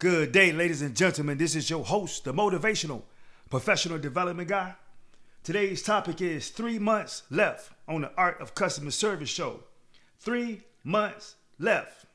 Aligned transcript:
Good 0.00 0.32
day, 0.32 0.50
ladies 0.50 0.80
and 0.80 0.96
gentlemen. 0.96 1.36
This 1.36 1.54
is 1.54 1.68
your 1.68 1.84
host, 1.84 2.24
the 2.24 2.32
motivational 2.32 3.02
professional 3.50 3.98
development 3.98 4.48
guy. 4.48 4.74
Today's 5.44 5.82
topic 5.82 6.22
is 6.22 6.48
three 6.48 6.78
months 6.78 7.24
left 7.28 7.70
on 7.86 8.00
the 8.00 8.10
Art 8.16 8.40
of 8.40 8.54
Customer 8.54 8.92
Service 8.92 9.28
show. 9.28 9.60
Three 10.18 10.62
months 10.84 11.34
left. 11.58 12.06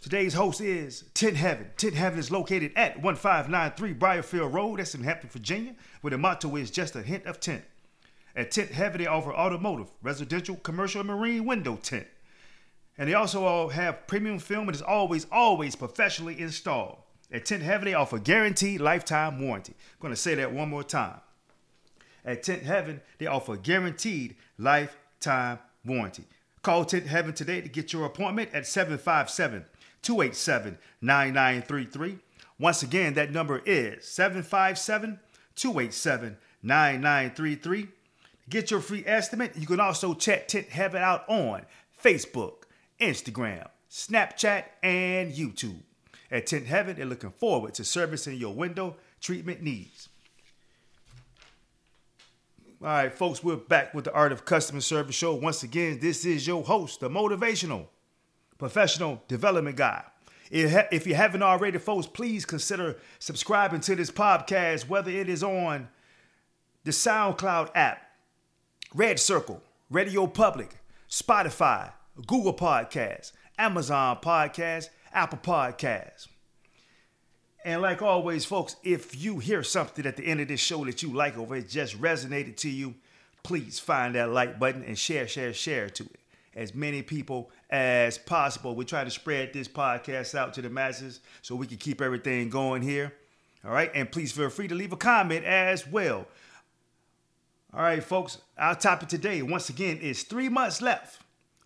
Today's 0.00 0.34
host 0.34 0.60
is 0.60 1.04
Tint 1.14 1.36
Heaven. 1.36 1.68
Tint 1.76 1.94
Heaven 1.94 2.18
is 2.18 2.32
located 2.32 2.72
at 2.74 3.00
1593 3.00 3.94
Briarfield 3.94 4.52
Road, 4.52 4.80
that's 4.80 4.96
in 4.96 5.04
Hampton, 5.04 5.30
Virginia, 5.30 5.76
where 6.00 6.10
the 6.10 6.18
motto 6.18 6.56
is 6.56 6.72
just 6.72 6.96
a 6.96 7.02
hint 7.02 7.26
of 7.26 7.38
tent. 7.38 7.62
At 8.34 8.50
Tint 8.50 8.72
Heaven, 8.72 9.00
they 9.00 9.06
offer 9.06 9.32
automotive, 9.32 9.86
residential, 10.02 10.56
commercial, 10.56 11.02
and 11.02 11.08
marine 11.10 11.44
window 11.44 11.78
tint. 11.80 12.08
And 12.96 13.08
they 13.08 13.14
also 13.14 13.44
all 13.44 13.68
have 13.68 14.06
premium 14.06 14.38
film 14.38 14.68
and 14.68 14.74
is 14.74 14.82
always, 14.82 15.26
always 15.32 15.74
professionally 15.74 16.40
installed. 16.40 16.98
At 17.32 17.44
Tint 17.44 17.62
Heaven, 17.62 17.86
they 17.86 17.94
offer 17.94 18.18
guaranteed 18.18 18.80
lifetime 18.80 19.40
warranty. 19.40 19.74
I'm 19.78 20.00
going 20.00 20.14
to 20.14 20.20
say 20.20 20.34
that 20.36 20.52
one 20.52 20.68
more 20.68 20.84
time. 20.84 21.20
At 22.24 22.42
Tint 22.42 22.62
Heaven, 22.62 23.00
they 23.18 23.26
offer 23.26 23.56
guaranteed 23.56 24.36
lifetime 24.56 25.58
warranty. 25.84 26.24
Call 26.62 26.84
Tint 26.84 27.06
Heaven 27.06 27.34
today 27.34 27.60
to 27.60 27.68
get 27.68 27.92
your 27.92 28.06
appointment 28.06 28.50
at 28.54 28.66
757 28.66 29.64
287 30.02 30.78
9933. 31.00 32.18
Once 32.58 32.82
again, 32.82 33.14
that 33.14 33.32
number 33.32 33.60
is 33.66 34.06
757 34.06 35.18
287 35.56 36.36
9933. 36.62 37.88
Get 38.48 38.70
your 38.70 38.80
free 38.80 39.02
estimate. 39.06 39.56
You 39.56 39.66
can 39.66 39.80
also 39.80 40.14
check 40.14 40.48
Tint 40.48 40.68
Heaven 40.68 41.02
out 41.02 41.28
on 41.28 41.66
Facebook, 42.02 42.63
Instagram, 43.00 43.68
Snapchat, 43.90 44.64
and 44.82 45.32
YouTube. 45.32 45.82
At 46.30 46.46
Tint 46.46 46.66
Heaven, 46.66 46.96
they're 46.96 47.06
looking 47.06 47.30
forward 47.30 47.74
to 47.74 47.84
servicing 47.84 48.36
your 48.36 48.54
window 48.54 48.96
treatment 49.20 49.62
needs. 49.62 50.08
All 52.80 52.88
right, 52.88 53.12
folks, 53.12 53.42
we're 53.42 53.56
back 53.56 53.94
with 53.94 54.04
the 54.04 54.12
Art 54.12 54.32
of 54.32 54.44
Customer 54.44 54.80
Service 54.80 55.14
show. 55.14 55.34
Once 55.34 55.62
again, 55.62 56.00
this 56.00 56.24
is 56.24 56.46
your 56.46 56.62
host, 56.62 57.00
the 57.00 57.08
motivational 57.08 57.86
professional 58.58 59.22
development 59.28 59.76
guy. 59.76 60.02
If 60.50 61.06
you 61.06 61.14
haven't 61.14 61.42
already, 61.42 61.78
folks, 61.78 62.06
please 62.06 62.44
consider 62.44 62.96
subscribing 63.18 63.80
to 63.80 63.96
this 63.96 64.10
podcast, 64.10 64.88
whether 64.88 65.10
it 65.10 65.28
is 65.28 65.42
on 65.42 65.88
the 66.84 66.90
SoundCloud 66.90 67.70
app, 67.74 68.02
Red 68.94 69.18
Circle, 69.18 69.62
Radio 69.88 70.26
Public, 70.26 70.76
Spotify, 71.08 71.92
Google 72.26 72.54
Podcasts, 72.54 73.32
Amazon 73.58 74.18
Podcasts, 74.22 74.88
Apple 75.12 75.38
Podcasts. 75.38 76.28
And 77.64 77.80
like 77.80 78.02
always, 78.02 78.44
folks, 78.44 78.76
if 78.82 79.20
you 79.20 79.38
hear 79.38 79.62
something 79.62 80.04
at 80.04 80.16
the 80.16 80.24
end 80.24 80.40
of 80.40 80.48
this 80.48 80.60
show 80.60 80.84
that 80.84 81.02
you 81.02 81.12
like 81.12 81.38
or 81.38 81.56
it 81.56 81.68
just 81.68 81.98
resonated 82.00 82.56
to 82.56 82.68
you, 82.68 82.94
please 83.42 83.78
find 83.78 84.14
that 84.14 84.30
like 84.30 84.58
button 84.58 84.82
and 84.84 84.98
share, 84.98 85.26
share, 85.26 85.52
share 85.52 85.88
to 85.90 86.04
it. 86.04 86.20
As 86.54 86.74
many 86.74 87.02
people 87.02 87.50
as 87.70 88.16
possible. 88.16 88.76
We're 88.76 88.84
trying 88.84 89.06
to 89.06 89.10
spread 89.10 89.52
this 89.52 89.66
podcast 89.66 90.36
out 90.36 90.54
to 90.54 90.62
the 90.62 90.70
masses 90.70 91.20
so 91.42 91.56
we 91.56 91.66
can 91.66 91.78
keep 91.78 92.00
everything 92.00 92.48
going 92.48 92.82
here. 92.82 93.12
All 93.64 93.72
right. 93.72 93.90
And 93.94 94.12
please 94.12 94.30
feel 94.30 94.50
free 94.50 94.68
to 94.68 94.74
leave 94.74 94.92
a 94.92 94.96
comment 94.96 95.44
as 95.44 95.86
well. 95.86 96.28
All 97.72 97.82
right, 97.82 98.04
folks. 98.04 98.38
Our 98.56 98.76
topic 98.76 99.08
today, 99.08 99.42
once 99.42 99.68
again, 99.68 99.98
is 99.98 100.22
three 100.22 100.48
months 100.48 100.80
left. 100.80 101.23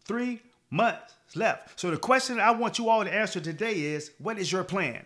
Three 0.09 0.41
months 0.71 1.15
left. 1.37 1.79
So 1.79 1.91
the 1.91 1.99
question 1.99 2.41
I 2.41 2.51
want 2.51 2.79
you 2.79 2.89
all 2.89 3.05
to 3.05 3.15
answer 3.15 3.41
today 3.41 3.75
is 3.75 4.11
what 4.19 4.39
is 4.39 4.51
your 4.51 4.65
plan? 4.65 5.05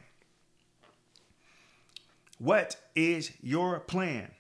What 2.39 2.77
is 2.95 3.33
your 3.43 3.81
plan? 3.81 4.31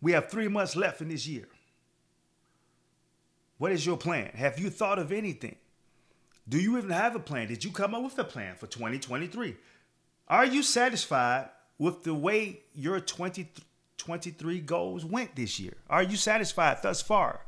We 0.00 0.12
have 0.12 0.30
three 0.30 0.48
months 0.48 0.76
left 0.76 1.00
in 1.00 1.08
this 1.08 1.26
year. 1.26 1.48
What 3.58 3.72
is 3.72 3.86
your 3.86 3.96
plan? 3.96 4.30
Have 4.34 4.58
you 4.58 4.70
thought 4.70 4.98
of 4.98 5.12
anything? 5.12 5.56
Do 6.48 6.60
you 6.60 6.76
even 6.76 6.90
have 6.90 7.16
a 7.16 7.20
plan? 7.20 7.48
Did 7.48 7.64
you 7.64 7.70
come 7.70 7.94
up 7.94 8.02
with 8.02 8.18
a 8.18 8.24
plan 8.24 8.54
for 8.54 8.66
2023? 8.66 9.56
Are 10.28 10.44
you 10.44 10.62
satisfied 10.62 11.48
with 11.78 12.04
the 12.04 12.14
way 12.14 12.60
your 12.74 13.00
2023 13.00 14.60
goals 14.60 15.04
went 15.04 15.34
this 15.34 15.58
year? 15.58 15.74
Are 15.88 16.02
you 16.02 16.16
satisfied 16.16 16.78
thus 16.82 17.02
far? 17.02 17.45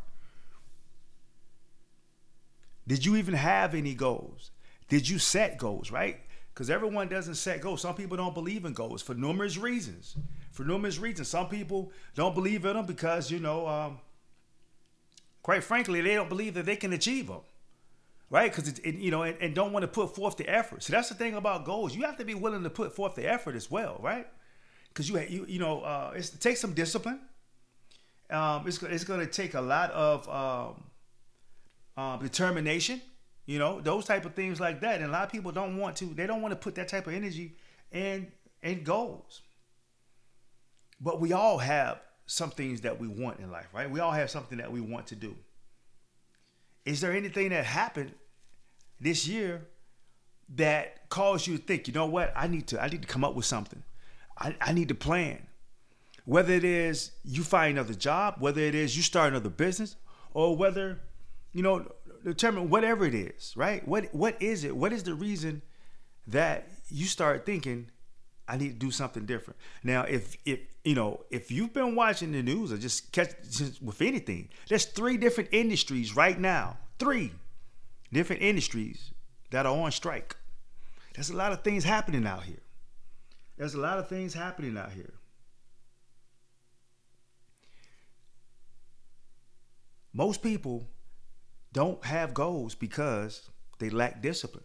Did 2.89 3.05
you 3.05 3.17
even 3.17 3.35
have 3.35 3.75
any 3.75 3.95
goals? 3.95 4.51
Did 4.89 5.07
you 5.09 5.19
set 5.19 5.59
goals, 5.59 5.93
right? 5.93 6.19
Because 6.53 6.71
everyone 6.71 7.09
doesn't 7.09 7.35
set 7.35 7.61
goals. 7.61 7.83
Some 7.83 7.95
people 7.95 8.17
don't 8.17 8.35
believe 8.35 8.65
in 8.65 8.73
goals 8.73 9.03
for 9.03 9.15
numerous 9.15 9.59
reasons. 9.59 10.17
For 10.51 10.65
numerous 10.65 10.99
reasons. 10.99 11.29
Some 11.29 11.49
people 11.49 11.93
don't 12.15 12.35
believe 12.35 12.65
in 12.65 12.75
them 12.75 12.87
because, 12.87 13.31
you 13.31 13.41
know, 13.41 13.69
um, 13.69 13.99
quite 15.43 15.63
frankly, 15.63 16.01
they 16.01 16.15
don't 16.15 16.31
believe 16.31 16.55
that 16.55 16.65
they 16.65 16.77
can 16.77 16.95
achieve 16.95 17.27
them. 17.29 17.43
Right? 18.31 18.51
Because, 18.51 18.79
it, 18.79 18.95
you 18.95 19.11
know, 19.11 19.23
and, 19.23 19.37
and 19.41 19.55
don't 19.55 19.73
want 19.73 19.83
to 19.83 19.89
put 19.89 20.17
forth 20.17 20.39
the 20.39 20.49
effort. 20.49 20.83
So 20.83 20.93
that's 20.95 21.11
the 21.11 21.15
thing 21.15 21.35
about 21.35 21.67
goals. 21.67 21.95
You 21.95 22.05
have 22.05 22.17
to 22.17 22.25
be 22.25 22.35
willing 22.35 22.63
to 22.63 22.71
put 22.71 22.97
forth 22.97 23.15
the 23.15 23.31
effort 23.31 23.55
as 23.55 23.71
well, 23.71 23.99
right? 24.03 24.27
Because 24.89 25.11
you, 25.11 25.21
you, 25.21 25.45
you 25.47 25.59
know, 25.59 25.83
uh, 25.83 26.15
it 26.17 26.31
takes 26.41 26.61
some 26.61 26.73
discipline. 26.73 27.21
Um, 28.31 28.67
it's, 28.67 28.83
it's 28.83 29.05
going 29.05 29.21
to 29.21 29.27
take 29.27 29.55
a 29.55 29.61
lot 29.61 29.91
of 29.93 30.29
um, 30.29 30.85
um, 31.99 32.21
determination, 32.21 33.03
you 33.45 33.59
know, 33.59 33.81
those 33.81 34.05
type 34.05 34.25
of 34.25 34.35
things 34.35 34.61
like 34.61 34.81
that. 34.83 35.01
And 35.01 35.07
a 35.07 35.13
lot 35.13 35.25
of 35.25 35.33
people 35.33 35.51
don't 35.51 35.77
want 35.77 35.97
to, 35.97 36.05
they 36.07 36.29
don't 36.29 36.41
want 36.41 36.53
to 36.53 36.57
put 36.57 36.77
that 36.77 36.87
type 36.87 37.09
of 37.09 37.13
energy 37.13 37.57
in, 37.91 38.29
in 38.63 38.85
goals. 38.85 39.43
But 41.01 41.21
we 41.21 41.33
all 41.33 41.59
have 41.59 42.01
some 42.27 42.51
things 42.51 42.83
that 42.83 43.01
we 43.01 43.09
want 43.09 43.41
in 43.41 43.51
life, 43.51 43.67
right? 43.75 43.91
We 43.91 43.99
all 43.99 44.13
have 44.13 44.31
something 44.31 44.59
that 44.59 44.71
we 44.71 44.81
want 44.81 45.09
to 45.09 45.17
do. 45.17 45.35
Is 46.85 47.01
there 47.01 47.13
anything 47.13 47.49
that 47.49 47.65
happened 47.65 48.13
this 49.01 49.27
year 49.27 49.67
that 50.55 51.09
caused 51.09 51.49
you 51.49 51.59
to 51.59 51.63
think, 51.63 51.89
you 51.89 51.95
know 51.95 52.07
what, 52.07 52.33
I 52.37 52.47
need 52.47 52.69
to, 52.69 52.81
I 52.81 52.87
need 52.89 53.03
to 53.03 53.09
come 53.09 53.25
up 53.25 53.35
with 53.35 53.45
something. 53.45 53.83
I, 54.39 54.55
I 54.61 54.73
need 54.73 54.89
to 54.89 54.95
plan. 54.95 55.49
Whether 56.27 56.53
it 56.53 56.65
is 56.65 57.11
you 57.25 57.43
find 57.43 57.77
another 57.77 57.95
job, 57.95 58.37
whether 58.39 58.61
it 58.61 58.77
is 58.77 58.97
you 58.97 59.03
start 59.03 59.31
another 59.31 59.51
business, 59.51 59.97
or 60.33 60.57
whether 60.57 61.01
you 61.53 61.63
know, 61.63 61.91
determine 62.25 62.71
whatever 62.71 63.05
it 63.05 63.15
is, 63.15 63.55
right? 63.57 63.87
What 63.87 64.15
what 64.15 64.41
is 64.41 64.65
it? 64.65 64.77
What 64.77 64.93
is 64.93 65.03
the 65.03 65.15
reason 65.15 65.63
that 66.27 66.69
you 66.89 67.07
start 67.07 67.47
thinking 67.47 67.91
I 68.47 68.57
need 68.57 68.69
to 68.69 68.79
do 68.79 68.91
something 68.91 69.27
different? 69.27 69.59
Now, 69.83 70.03
if 70.03 70.37
if 70.45 70.61
you 70.85 70.95
know, 70.95 71.25
if 71.31 71.51
you've 71.51 71.73
been 71.73 71.95
watching 71.95 72.33
the 72.33 72.43
news 72.43 72.73
or 72.73 72.79
just 72.79 73.13
catch 73.13 73.31
just 73.51 73.83
with 73.83 74.01
anything, 74.03 74.49
there's 74.69 74.85
three 74.85 75.17
different 75.17 75.51
industries 75.53 76.17
right 76.17 76.39
now. 76.39 76.79
Three 76.99 77.33
different 78.13 78.43
industries 78.43 79.13
that 79.51 79.67
are 79.67 79.77
on 79.77 79.93
strike. 79.93 80.37
There's 81.15 81.31
a 81.31 81.37
lot 81.37 81.53
of 81.53 81.63
things 81.63 81.85
happening 81.85 82.27
out 82.27 82.45
here. 82.45 82.63
There's 83.57 83.75
a 83.75 83.81
lot 83.81 83.99
of 83.99 84.09
things 84.09 84.35
happening 84.35 84.77
out 84.77 84.93
here. 84.93 85.15
Most 90.13 90.43
people 90.43 90.89
don't 91.79 92.05
have 92.05 92.35
goals 92.35 92.75
because 92.75 93.49
they 93.79 93.89
lack 93.89 94.21
discipline. 94.21 94.65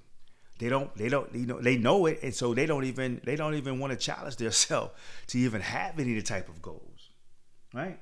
They 0.58 0.68
don't, 0.68 0.92
they 0.98 1.10
don't, 1.10 1.32
you 1.36 1.46
know, 1.46 1.62
they 1.62 1.78
know 1.78 2.08
it, 2.08 2.18
and 2.24 2.34
so 2.34 2.56
they 2.56 2.66
don't 2.66 2.86
even, 2.86 3.22
they 3.24 3.36
don't 3.36 3.54
even 3.54 3.78
want 3.78 3.94
to 3.94 3.98
challenge 3.98 4.38
themselves 4.38 4.94
to 5.28 5.38
even 5.38 5.62
have 5.62 6.00
any 6.00 6.20
type 6.24 6.50
of 6.50 6.60
goals, 6.60 7.12
right? 7.72 8.00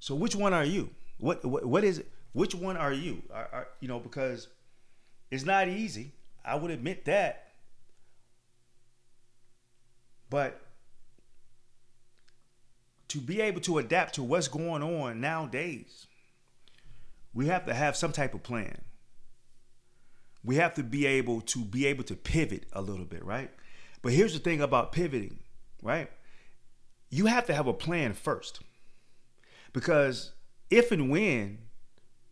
So 0.00 0.16
which 0.16 0.34
one 0.34 0.52
are 0.52 0.64
you? 0.64 0.90
What, 1.18 1.44
what, 1.44 1.64
what 1.64 1.84
is 1.84 1.98
it? 1.98 2.10
Which 2.32 2.56
one 2.56 2.76
are 2.76 2.92
you? 2.92 3.22
Are, 3.32 3.48
are, 3.52 3.68
you 3.78 3.86
know, 3.86 4.00
because 4.00 4.48
it's 5.30 5.44
not 5.44 5.68
easy. 5.68 6.10
I 6.44 6.56
would 6.56 6.72
admit 6.72 7.04
that, 7.04 7.52
but 10.28 10.60
to 13.06 13.18
be 13.18 13.40
able 13.40 13.60
to 13.60 13.78
adapt 13.78 14.16
to 14.16 14.24
what's 14.24 14.48
going 14.48 14.82
on 14.82 15.20
nowadays 15.20 16.08
we 17.32 17.46
have 17.46 17.66
to 17.66 17.74
have 17.74 17.96
some 17.96 18.12
type 18.12 18.34
of 18.34 18.42
plan. 18.42 18.82
We 20.42 20.56
have 20.56 20.74
to 20.74 20.82
be 20.82 21.06
able 21.06 21.42
to 21.42 21.64
be 21.64 21.86
able 21.86 22.04
to 22.04 22.14
pivot 22.14 22.66
a 22.72 22.80
little 22.80 23.04
bit, 23.04 23.24
right? 23.24 23.50
But 24.02 24.12
here's 24.12 24.32
the 24.32 24.38
thing 24.38 24.60
about 24.60 24.92
pivoting, 24.92 25.40
right? 25.82 26.10
You 27.10 27.26
have 27.26 27.46
to 27.46 27.54
have 27.54 27.66
a 27.66 27.74
plan 27.74 28.14
first. 28.14 28.60
Because 29.72 30.32
if 30.70 30.90
and 30.90 31.10
when 31.10 31.58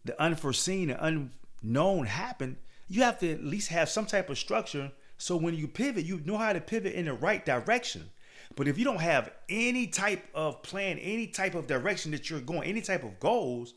the 0.04 0.20
unforeseen 0.20 0.90
and 0.90 1.30
unknown 1.62 2.06
happen, 2.06 2.56
you 2.88 3.02
have 3.02 3.18
to 3.18 3.30
at 3.30 3.44
least 3.44 3.68
have 3.68 3.88
some 3.88 4.06
type 4.06 4.30
of 4.30 4.38
structure 4.38 4.92
so 5.18 5.36
when 5.36 5.54
you 5.54 5.66
pivot, 5.66 6.04
you 6.04 6.22
know 6.24 6.36
how 6.36 6.52
to 6.52 6.60
pivot 6.60 6.94
in 6.94 7.06
the 7.06 7.12
right 7.12 7.44
direction. 7.44 8.08
But 8.54 8.68
if 8.68 8.78
you 8.78 8.84
don't 8.84 9.00
have 9.00 9.30
any 9.48 9.88
type 9.88 10.24
of 10.32 10.62
plan, 10.62 10.98
any 10.98 11.26
type 11.26 11.54
of 11.54 11.66
direction 11.66 12.12
that 12.12 12.30
you're 12.30 12.40
going, 12.40 12.68
any 12.68 12.80
type 12.80 13.02
of 13.02 13.18
goals, 13.20 13.74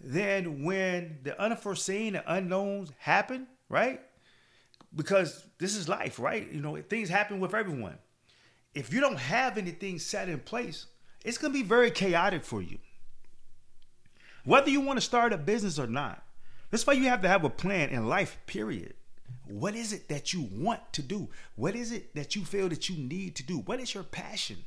then 0.00 0.62
when 0.62 1.18
the 1.22 1.40
unforeseen 1.40 2.16
and 2.16 2.24
unknowns 2.26 2.92
happen, 2.98 3.46
right? 3.68 4.00
because 4.94 5.46
this 5.58 5.76
is 5.76 5.88
life, 5.88 6.18
right? 6.18 6.50
You 6.50 6.60
know, 6.60 6.76
things 6.76 7.08
happen 7.08 7.40
with 7.40 7.54
everyone. 7.54 7.98
If 8.74 8.92
you 8.92 9.00
don't 9.00 9.18
have 9.18 9.58
anything 9.58 9.98
set 9.98 10.28
in 10.28 10.40
place, 10.40 10.86
it's 11.24 11.38
going 11.38 11.52
to 11.52 11.58
be 11.58 11.66
very 11.66 11.90
chaotic 11.90 12.44
for 12.44 12.62
you. 12.62 12.78
Whether 14.44 14.70
you 14.70 14.80
want 14.80 14.98
to 14.98 15.04
start 15.04 15.32
a 15.32 15.38
business 15.38 15.78
or 15.78 15.86
not, 15.86 16.22
that's 16.70 16.86
why 16.86 16.94
you 16.94 17.04
have 17.08 17.22
to 17.22 17.28
have 17.28 17.44
a 17.44 17.50
plan 17.50 17.90
in 17.90 18.08
life, 18.08 18.38
period. 18.46 18.94
What 19.46 19.74
is 19.74 19.92
it 19.92 20.08
that 20.08 20.32
you 20.32 20.48
want 20.52 20.92
to 20.92 21.02
do? 21.02 21.28
What 21.54 21.74
is 21.74 21.92
it 21.92 22.14
that 22.14 22.36
you 22.36 22.44
feel 22.44 22.68
that 22.68 22.88
you 22.88 22.96
need 22.96 23.36
to 23.36 23.42
do? 23.42 23.58
What 23.58 23.80
is 23.80 23.94
your 23.94 24.04
passion? 24.04 24.58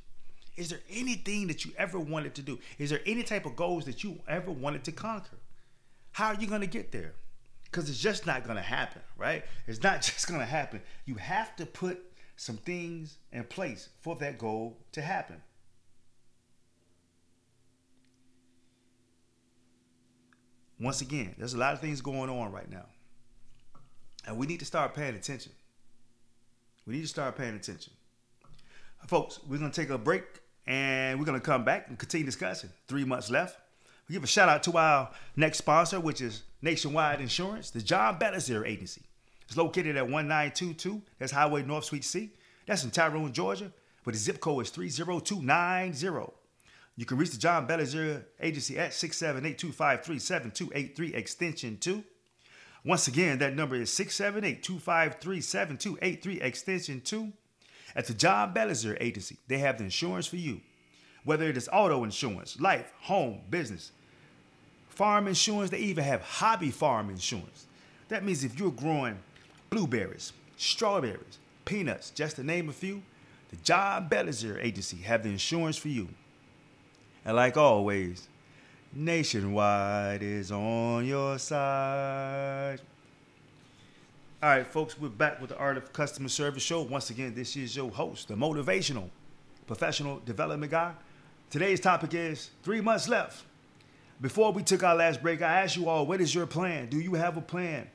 Is 0.57 0.69
there 0.69 0.81
anything 0.89 1.47
that 1.47 1.65
you 1.65 1.71
ever 1.77 1.99
wanted 1.99 2.35
to 2.35 2.41
do? 2.41 2.59
Is 2.77 2.89
there 2.89 3.01
any 3.05 3.23
type 3.23 3.45
of 3.45 3.55
goals 3.55 3.85
that 3.85 4.03
you 4.03 4.19
ever 4.27 4.51
wanted 4.51 4.83
to 4.85 4.91
conquer? 4.91 5.37
How 6.11 6.27
are 6.27 6.35
you 6.35 6.47
going 6.47 6.61
to 6.61 6.67
get 6.67 6.91
there? 6.91 7.13
Because 7.63 7.89
it's 7.89 7.99
just 7.99 8.25
not 8.25 8.43
going 8.43 8.57
to 8.57 8.61
happen, 8.61 9.01
right? 9.17 9.45
It's 9.65 9.81
not 9.81 10.01
just 10.01 10.27
going 10.27 10.41
to 10.41 10.45
happen. 10.45 10.81
You 11.05 11.15
have 11.15 11.55
to 11.55 11.65
put 11.65 12.01
some 12.35 12.57
things 12.57 13.17
in 13.31 13.43
place 13.45 13.89
for 14.01 14.15
that 14.17 14.37
goal 14.37 14.77
to 14.91 15.01
happen. 15.01 15.41
Once 20.79 21.01
again, 21.01 21.35
there's 21.37 21.53
a 21.53 21.57
lot 21.57 21.73
of 21.73 21.79
things 21.79 22.01
going 22.01 22.29
on 22.29 22.51
right 22.51 22.69
now. 22.69 22.85
And 24.25 24.37
we 24.37 24.47
need 24.47 24.59
to 24.59 24.65
start 24.65 24.95
paying 24.95 25.15
attention. 25.15 25.51
We 26.85 26.95
need 26.95 27.01
to 27.01 27.07
start 27.07 27.37
paying 27.37 27.55
attention. 27.55 27.93
Folks, 29.07 29.39
we're 29.47 29.57
going 29.57 29.71
to 29.71 29.81
take 29.81 29.89
a 29.89 29.97
break 29.97 30.23
and 30.67 31.19
we're 31.19 31.25
going 31.25 31.39
to 31.39 31.45
come 31.45 31.65
back 31.65 31.87
and 31.89 31.97
continue 31.97 32.25
discussing. 32.25 32.69
Three 32.87 33.03
months 33.03 33.29
left. 33.29 33.57
We 34.07 34.13
give 34.13 34.23
a 34.23 34.27
shout 34.27 34.49
out 34.49 34.63
to 34.63 34.77
our 34.77 35.09
next 35.35 35.57
sponsor, 35.57 35.99
which 35.99 36.21
is 36.21 36.43
Nationwide 36.61 37.19
Insurance, 37.21 37.71
the 37.71 37.81
John 37.81 38.19
Belizaire 38.19 38.67
Agency. 38.67 39.01
It's 39.47 39.57
located 39.57 39.97
at 39.97 40.03
1922. 40.03 41.01
That's 41.19 41.31
Highway 41.31 41.63
North 41.63 41.85
Suite 41.85 42.05
C. 42.05 42.31
That's 42.65 42.83
in 42.83 42.91
Tyrone, 42.91 43.33
Georgia, 43.33 43.71
but 44.05 44.13
the 44.13 44.19
zip 44.19 44.39
code 44.39 44.65
is 44.65 44.71
30290. 44.71 46.33
You 46.95 47.05
can 47.05 47.17
reach 47.17 47.31
the 47.31 47.37
John 47.37 47.67
Belizaire 47.67 48.23
Agency 48.39 48.77
at 48.77 48.91
678-253-7283 48.91 51.15
extension 51.15 51.77
2. 51.77 52.03
Once 52.83 53.07
again, 53.07 53.37
that 53.39 53.55
number 53.55 53.75
is 53.75 53.89
678-253-7283 53.91 56.43
extension 56.43 56.99
2. 57.01 57.31
At 57.95 58.07
the 58.07 58.13
John 58.13 58.53
Belizaire 58.53 58.97
Agency, 59.01 59.37
they 59.47 59.57
have 59.59 59.77
the 59.77 59.83
insurance 59.83 60.27
for 60.27 60.37
you. 60.37 60.61
Whether 61.23 61.45
it 61.49 61.57
is 61.57 61.69
auto 61.71 62.03
insurance, 62.03 62.59
life, 62.59 62.91
home, 63.01 63.41
business, 63.49 63.91
farm 64.89 65.27
insurance, 65.27 65.69
they 65.69 65.79
even 65.79 66.03
have 66.03 66.21
hobby 66.21 66.71
farm 66.71 67.09
insurance. 67.09 67.67
That 68.09 68.23
means 68.23 68.43
if 68.43 68.57
you're 68.57 68.71
growing 68.71 69.19
blueberries, 69.69 70.33
strawberries, 70.57 71.37
peanuts, 71.65 72.09
just 72.09 72.37
to 72.37 72.43
name 72.43 72.69
a 72.69 72.73
few, 72.73 73.03
the 73.49 73.57
John 73.57 74.09
Belizaire 74.09 74.63
Agency 74.63 74.97
have 74.97 75.23
the 75.23 75.29
insurance 75.29 75.77
for 75.77 75.89
you. 75.89 76.09
And 77.23 77.35
like 77.35 77.55
always, 77.57 78.27
Nationwide 78.93 80.23
is 80.23 80.51
on 80.51 81.05
your 81.05 81.37
side. 81.39 82.81
All 84.43 84.49
right, 84.49 84.65
folks, 84.65 84.99
we're 84.99 85.09
back 85.09 85.39
with 85.39 85.51
the 85.51 85.57
Art 85.57 85.77
of 85.77 85.93
Customer 85.93 86.27
Service 86.27 86.63
show. 86.63 86.81
Once 86.81 87.11
again, 87.11 87.35
this 87.35 87.55
is 87.55 87.75
your 87.75 87.91
host, 87.91 88.27
the 88.27 88.33
motivational 88.33 89.07
professional 89.67 90.19
development 90.25 90.71
guy. 90.71 90.93
Today's 91.51 91.79
topic 91.79 92.15
is 92.15 92.49
three 92.63 92.81
months 92.81 93.07
left. 93.07 93.43
Before 94.19 94.51
we 94.51 94.63
took 94.63 94.81
our 94.81 94.95
last 94.95 95.21
break, 95.21 95.43
I 95.43 95.61
asked 95.61 95.75
you 95.75 95.87
all, 95.87 96.07
what 96.07 96.21
is 96.21 96.33
your 96.33 96.47
plan? 96.47 96.87
Do 96.87 96.99
you 96.99 97.13
have 97.13 97.37
a 97.37 97.41
plan? 97.41 97.87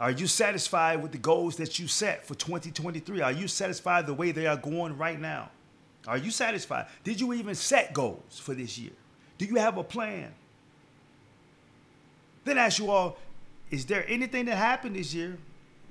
Are 0.00 0.10
you 0.10 0.26
satisfied 0.26 1.02
with 1.02 1.12
the 1.12 1.18
goals 1.18 1.56
that 1.56 1.78
you 1.78 1.88
set 1.88 2.26
for 2.26 2.34
2023? 2.34 3.20
Are 3.20 3.30
you 3.30 3.48
satisfied 3.48 4.06
the 4.06 4.14
way 4.14 4.32
they 4.32 4.46
are 4.46 4.56
going 4.56 4.96
right 4.96 5.20
now? 5.20 5.50
Are 6.06 6.16
you 6.16 6.30
satisfied? 6.30 6.86
Did 7.04 7.20
you 7.20 7.34
even 7.34 7.54
set 7.54 7.92
goals 7.92 8.38
for 8.38 8.54
this 8.54 8.78
year? 8.78 8.92
Do 9.36 9.44
you 9.44 9.56
have 9.56 9.76
a 9.76 9.84
plan? 9.84 10.32
Then 12.46 12.56
ask 12.56 12.78
you 12.78 12.90
all, 12.90 13.18
is 13.70 13.86
there 13.86 14.04
anything 14.08 14.46
that 14.46 14.56
happened 14.56 14.96
this 14.96 15.12
year 15.12 15.38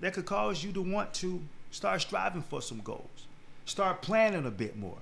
that 0.02 0.14
could 0.14 0.26
cause 0.26 0.64
you 0.64 0.72
to 0.74 0.82
want 0.82 1.14
to 1.16 1.42
start 1.72 2.02
striving 2.02 2.42
for 2.42 2.62
some 2.62 2.80
goals? 2.80 3.28
Start 3.66 4.02
planning 4.02 4.46
a 4.46 4.52
bit 4.52 4.78
more. 4.78 4.98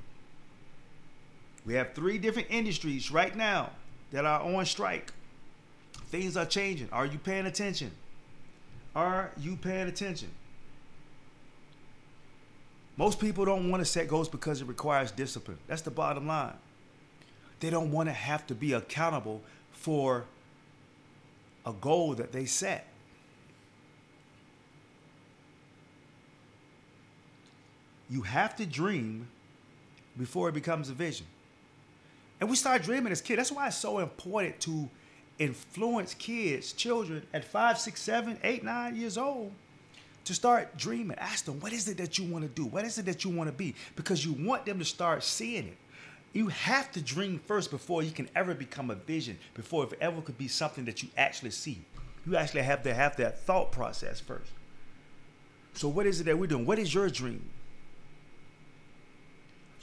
We 1.66 1.74
have 1.76 1.94
three 1.94 2.18
different 2.18 2.50
industries 2.52 3.12
right 3.12 3.36
now 3.36 3.72
that 4.12 4.26
are 4.26 4.42
on 4.42 4.66
strike. 4.66 5.14
Things 6.08 6.38
are 6.38 6.46
changing. 6.46 6.90
Are 6.92 7.06
you 7.06 7.18
paying 7.18 7.46
attention? 7.46 7.92
Are 8.96 9.32
you 9.38 9.56
paying 9.56 9.88
attention? 9.88 10.30
Most 12.98 13.20
people 13.20 13.44
don't 13.44 13.70
want 13.70 13.82
to 13.82 13.86
set 13.86 14.08
goals 14.08 14.30
because 14.30 14.62
it 14.62 14.68
requires 14.68 15.12
discipline. 15.12 15.58
That's 15.68 15.82
the 15.82 15.92
bottom 15.92 16.28
line. 16.28 16.54
They 17.60 17.70
don't 17.70 17.92
want 17.92 18.10
to 18.10 18.14
have 18.14 18.48
to 18.48 18.56
be 18.56 18.74
accountable 18.74 19.42
for 19.72 20.26
a 21.66 21.74
goal 21.74 22.14
that 22.16 22.32
they 22.32 22.46
set. 22.46 22.88
You 28.10 28.22
have 28.22 28.56
to 28.58 28.66
dream 28.66 29.28
before 30.18 30.50
it 30.50 30.54
becomes 30.54 30.90
a 30.90 30.94
vision. 30.94 31.26
And 32.40 32.50
we 32.50 32.56
start 32.56 32.84
dreaming 32.84 33.12
as 33.12 33.22
kids. 33.22 33.38
That's 33.38 33.52
why 33.52 33.68
it's 33.68 33.78
so 33.78 34.00
important 34.00 34.60
to 34.62 34.90
influence 35.40 36.14
kids, 36.14 36.74
children 36.74 37.24
at 37.34 37.44
five, 37.44 37.80
six, 37.80 38.02
seven, 38.02 38.38
eight, 38.44 38.64
nine 38.64 38.96
years 38.96 39.18
old 39.18 39.52
to 40.26 40.34
start 40.34 40.78
dreaming. 40.78 41.18
Ask 41.18 41.46
them, 41.46 41.60
what 41.60 41.74
is 41.74 41.88
it 41.88 41.98
that 41.98 42.18
you 42.18 42.26
want 42.26 42.44
to 42.44 42.50
do? 42.50 42.68
What 42.68 42.86
is 42.86 42.98
it 42.98 43.06
that 43.06 43.24
you 43.24 43.32
want 43.32 43.50
to 43.50 43.56
be? 43.56 43.76
Because 43.96 44.26
you 44.26 44.34
want 44.34 44.66
them 44.66 44.80
to 44.80 44.86
start 44.86 45.24
seeing 45.24 45.68
it. 45.68 45.78
You 46.36 46.50
have 46.50 46.92
to 46.92 47.02
dream 47.02 47.40
first 47.40 47.72
before 47.72 48.04
you 48.04 48.12
can 48.12 48.28
ever 48.36 48.54
become 48.54 48.90
a 48.90 48.96
vision, 48.96 49.40
before 49.54 49.86
it 49.86 49.94
ever 50.02 50.20
could 50.22 50.38
be 50.38 50.50
something 50.50 50.84
that 50.84 51.02
you 51.02 51.08
actually 51.16 51.52
see. 51.52 51.80
You 52.28 52.36
actually 52.36 52.64
have 52.64 52.84
to 52.84 52.94
have 52.94 53.16
that 53.16 53.40
thought 53.40 53.72
process 53.72 54.20
first. 54.20 54.52
So, 55.76 55.88
what 55.88 56.06
is 56.06 56.20
it 56.20 56.26
that 56.26 56.38
we're 56.38 56.48
doing? 56.48 56.66
What 56.66 56.78
is 56.78 56.94
your 56.94 57.10
dream? 57.10 57.50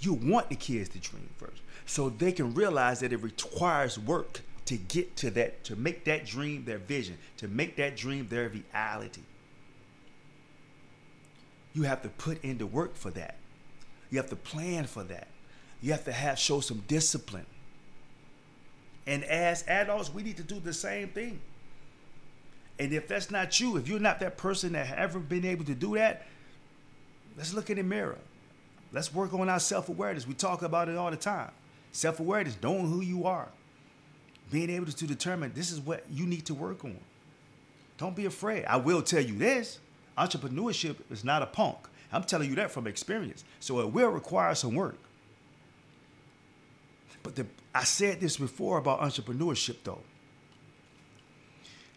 You 0.00 0.12
want 0.12 0.50
the 0.50 0.56
kids 0.56 0.90
to 0.90 0.98
dream 0.98 1.30
first 1.38 1.62
so 1.86 2.10
they 2.10 2.32
can 2.32 2.52
realize 2.52 3.00
that 3.00 3.14
it 3.14 3.22
requires 3.22 3.98
work 3.98 4.42
to 4.66 4.76
get 4.76 5.16
to 5.16 5.30
that, 5.30 5.64
to 5.64 5.74
make 5.74 6.04
that 6.04 6.26
dream 6.26 6.66
their 6.66 6.78
vision, 6.78 7.16
to 7.38 7.48
make 7.48 7.76
that 7.76 7.96
dream 7.96 8.28
their 8.28 8.50
reality. 8.50 9.22
You 11.72 11.84
have 11.84 12.02
to 12.02 12.10
put 12.10 12.44
into 12.44 12.66
work 12.66 12.94
for 12.94 13.10
that. 13.12 13.36
You 14.10 14.18
have 14.18 14.28
to 14.28 14.36
plan 14.36 14.84
for 14.84 15.02
that. 15.04 15.28
You 15.82 15.92
have 15.92 16.04
to 16.04 16.12
have 16.12 16.38
show 16.38 16.60
some 16.60 16.82
discipline. 16.88 17.46
And 19.06 19.24
as 19.24 19.64
adults, 19.66 20.14
we 20.14 20.22
need 20.22 20.36
to 20.36 20.44
do 20.44 20.60
the 20.60 20.72
same 20.72 21.08
thing. 21.08 21.40
And 22.78 22.92
if 22.92 23.08
that's 23.08 23.30
not 23.30 23.60
you, 23.60 23.76
if 23.76 23.88
you're 23.88 23.98
not 23.98 24.20
that 24.20 24.38
person 24.38 24.72
that 24.72 24.96
ever 24.96 25.18
been 25.18 25.44
able 25.44 25.64
to 25.64 25.74
do 25.74 25.94
that, 25.96 26.26
let's 27.36 27.52
look 27.52 27.68
in 27.68 27.76
the 27.76 27.82
mirror. 27.82 28.18
Let's 28.92 29.12
work 29.12 29.34
on 29.34 29.48
our 29.48 29.60
self-awareness. 29.60 30.26
We 30.26 30.34
talk 30.34 30.62
about 30.62 30.88
it 30.88 30.96
all 30.96 31.10
the 31.10 31.16
time. 31.16 31.50
Self-awareness, 31.90 32.58
knowing 32.62 32.88
who 32.88 33.00
you 33.00 33.26
are, 33.26 33.48
being 34.50 34.70
able 34.70 34.86
to 34.86 35.06
determine 35.06 35.52
this 35.54 35.72
is 35.72 35.80
what 35.80 36.04
you 36.10 36.26
need 36.26 36.46
to 36.46 36.54
work 36.54 36.84
on. 36.84 36.96
Don't 37.98 38.14
be 38.14 38.26
afraid. 38.26 38.64
I 38.66 38.76
will 38.76 39.02
tell 39.02 39.22
you 39.22 39.36
this: 39.36 39.78
entrepreneurship 40.16 40.96
is 41.10 41.24
not 41.24 41.42
a 41.42 41.46
punk. 41.46 41.76
I'm 42.12 42.24
telling 42.24 42.48
you 42.48 42.54
that 42.56 42.70
from 42.70 42.86
experience. 42.86 43.44
So 43.60 43.80
it 43.80 43.90
will 43.92 44.10
require 44.10 44.54
some 44.54 44.74
work. 44.74 44.96
But 47.22 47.36
the, 47.36 47.46
I 47.74 47.84
said 47.84 48.20
this 48.20 48.36
before 48.36 48.78
about 48.78 49.00
entrepreneurship, 49.00 49.76
though. 49.84 50.00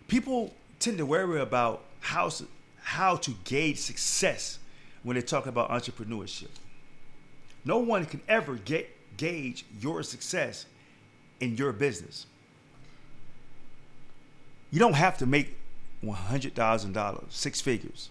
People 0.07 0.53
tend 0.79 0.97
to 0.99 1.05
worry 1.05 1.39
about 1.39 1.83
how, 1.99 2.29
how 2.81 3.15
to 3.15 3.31
gauge 3.43 3.79
success 3.79 4.59
when 5.03 5.15
they 5.15 5.21
talk 5.21 5.47
about 5.47 5.69
entrepreneurship. 5.69 6.49
No 7.63 7.79
one 7.79 8.05
can 8.05 8.21
ever 8.27 8.55
get, 8.55 8.89
gauge 9.17 9.65
your 9.79 10.03
success 10.03 10.67
in 11.39 11.57
your 11.57 11.73
business. 11.73 12.27
You 14.71 14.79
don't 14.79 14.93
have 14.93 15.17
to 15.19 15.25
make 15.25 15.57
$100,000, 16.03 17.23
six 17.29 17.61
figures, 17.61 18.09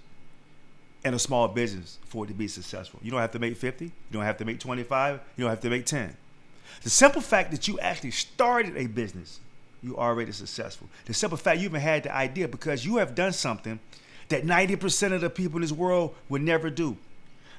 in 1.05 1.15
a 1.15 1.19
small 1.19 1.47
business 1.49 1.99
for 2.07 2.25
it 2.25 2.29
to 2.29 2.35
be 2.35 2.49
successful. 2.49 2.99
You 3.03 3.11
don't 3.11 3.21
have 3.21 3.33
to 3.33 3.39
make 3.39 3.57
50, 3.57 3.85
you 3.85 3.93
don't 4.11 4.23
have 4.23 4.39
to 4.39 4.45
make 4.45 4.59
25, 4.59 5.21
you 5.37 5.45
don't 5.45 5.51
have 5.51 5.61
to 5.61 5.71
make 5.71 5.87
10. 5.87 6.17
The 6.83 6.91
simple 6.91 7.23
fact 7.23 7.51
that 7.51 7.69
you 7.69 7.79
actually 7.81 8.13
started 8.13 8.77
a 8.77 8.87
business, 8.87 9.41
you 9.83 9.97
already 9.97 10.33
successful. 10.33 10.89
The 11.07 11.15
simple 11.15 11.39
fact 11.39 11.61
you 11.61 11.67
even 11.67 11.81
had 11.81 12.05
the 12.05 12.15
idea 12.15 12.49
because 12.49 12.85
you 12.85 12.97
have 12.97 13.15
done 13.15 13.33
something 13.33 13.81
that 14.29 14.45
90% 14.45 15.13
of 15.13 15.21
the 15.21 15.31
people 15.31 15.57
in 15.57 15.63
this 15.63 15.73
world 15.73 16.15
would 16.29 16.43
never 16.43 16.71
do. 16.71 16.97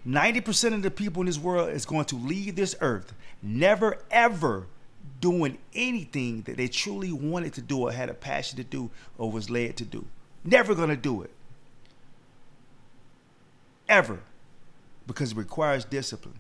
90% 0.08 0.74
of 0.74 0.84
the 0.84 0.92
people 0.92 1.22
in 1.22 1.26
this 1.28 1.40
world 1.40 1.70
is 1.70 1.86
going 1.86 2.06
to 2.06 2.16
leave 2.16 2.56
this 2.56 2.76
earth 2.82 3.14
never 3.42 4.00
ever 4.12 4.68
doing 5.22 5.58
anything 5.74 6.42
that 6.44 6.58
they 6.58 6.68
truly 6.68 7.12
wanted 7.12 7.54
to 7.54 7.62
do 7.62 7.80
or 7.82 7.92
had 7.92 8.10
a 8.10 8.14
passion 8.14 8.58
to 8.58 8.64
do 8.64 8.90
or 9.18 9.32
was 9.32 9.50
led 9.50 9.78
to 9.78 9.86
do. 9.86 10.06
Never 10.44 10.76
going 10.76 10.90
to 10.90 10.96
do 10.96 11.22
it. 11.24 11.32
ever 13.88 14.20
because 15.08 15.32
it 15.32 15.38
requires 15.38 15.86
discipline. 15.86 16.40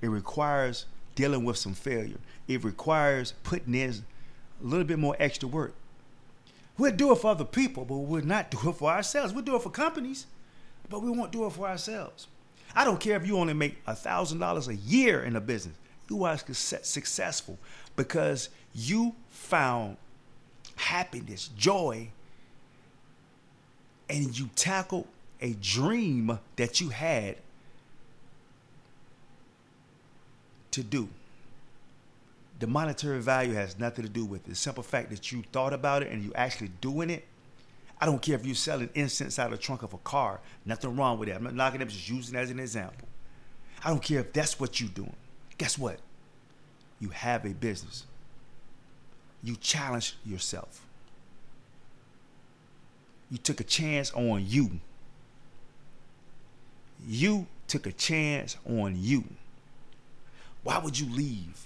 It 0.00 0.08
requires 0.08 0.86
dealing 1.16 1.44
with 1.44 1.56
some 1.56 1.74
failure. 1.74 2.20
It 2.46 2.62
requires 2.62 3.34
putting 3.42 3.74
in 3.74 4.04
a 4.62 4.64
little 4.64 4.86
bit 4.86 5.00
more 5.00 5.16
extra 5.18 5.48
work. 5.48 5.74
We'll 6.78 6.94
do 6.94 7.10
it 7.10 7.16
for 7.16 7.32
other 7.32 7.44
people, 7.44 7.84
but 7.84 7.96
we'll 7.96 8.24
not 8.24 8.50
do 8.52 8.58
it 8.68 8.74
for 8.74 8.90
ourselves. 8.90 9.32
We'll 9.32 9.42
do 9.42 9.56
it 9.56 9.62
for 9.62 9.70
companies, 9.70 10.26
but 10.88 11.02
we 11.02 11.10
won't 11.10 11.32
do 11.32 11.46
it 11.46 11.52
for 11.52 11.66
ourselves. 11.66 12.28
I 12.74 12.84
don't 12.84 13.00
care 13.00 13.16
if 13.16 13.26
you 13.26 13.38
only 13.38 13.54
make 13.54 13.84
$1,000 13.86 14.68
a 14.68 14.74
year 14.74 15.24
in 15.24 15.34
a 15.34 15.40
business. 15.40 15.74
You 16.08 16.22
are 16.24 16.36
successful 16.36 17.58
because 17.96 18.50
you 18.74 19.16
found 19.30 19.96
happiness, 20.76 21.48
joy, 21.56 22.10
and 24.08 24.38
you 24.38 24.50
tackled 24.54 25.06
a 25.40 25.54
dream 25.54 26.38
that 26.56 26.80
you 26.80 26.90
had 26.90 27.36
to 30.76 30.82
do. 30.82 31.08
The 32.58 32.66
monetary 32.66 33.20
value 33.20 33.54
has 33.54 33.78
nothing 33.78 34.04
to 34.04 34.10
do 34.10 34.24
with 34.24 34.46
it. 34.46 34.50
The 34.50 34.56
simple 34.56 34.82
fact 34.82 35.10
that 35.10 35.32
you 35.32 35.42
thought 35.52 35.72
about 35.72 36.02
it 36.02 36.12
and 36.12 36.22
you 36.22 36.32
actually 36.34 36.70
doing 36.80 37.10
it. 37.10 37.24
I 37.98 38.04
don't 38.04 38.20
care 38.20 38.34
if 38.34 38.44
you're 38.44 38.54
selling 38.54 38.90
incense 38.94 39.38
out 39.38 39.52
of 39.52 39.58
the 39.58 39.62
trunk 39.62 39.82
of 39.82 39.94
a 39.94 39.98
car. 39.98 40.40
Nothing 40.66 40.96
wrong 40.96 41.18
with 41.18 41.28
that. 41.28 41.36
I'm 41.36 41.44
not 41.44 41.54
knocking 41.54 41.80
them, 41.80 41.88
just 41.88 42.08
using 42.08 42.34
it 42.34 42.38
as 42.38 42.50
an 42.50 42.60
example. 42.60 43.08
I 43.82 43.88
don't 43.88 44.02
care 44.02 44.20
if 44.20 44.34
that's 44.34 44.60
what 44.60 44.80
you're 44.80 44.90
doing. 44.90 45.16
Guess 45.56 45.78
what? 45.78 45.98
You 47.00 47.08
have 47.08 47.46
a 47.46 47.54
business. 47.54 48.04
You 49.42 49.56
challenge 49.56 50.16
yourself. 50.24 50.82
You 53.30 53.38
took 53.38 53.60
a 53.60 53.64
chance 53.64 54.12
on 54.12 54.44
you. 54.46 54.80
You 57.06 57.46
took 57.66 57.86
a 57.86 57.92
chance 57.92 58.56
on 58.66 58.94
you. 58.98 59.24
Why 60.66 60.78
would 60.78 60.98
you 60.98 61.08
leave 61.14 61.64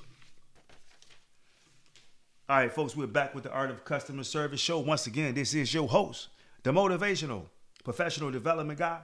All 2.47 2.57
right, 2.57 2.71
folks, 2.71 2.95
we're 2.95 3.07
back 3.07 3.33
with 3.33 3.43
the 3.43 3.51
Art 3.51 3.71
of 3.71 3.83
Customer 3.83 4.23
Service 4.23 4.59
show. 4.59 4.79
Once 4.79 5.07
again, 5.07 5.33
this 5.33 5.55
is 5.55 5.73
your 5.73 5.87
host, 5.87 6.29
the 6.63 6.71
motivational 6.71 7.45
professional 7.83 8.31
development 8.31 8.79
guy. 8.79 9.01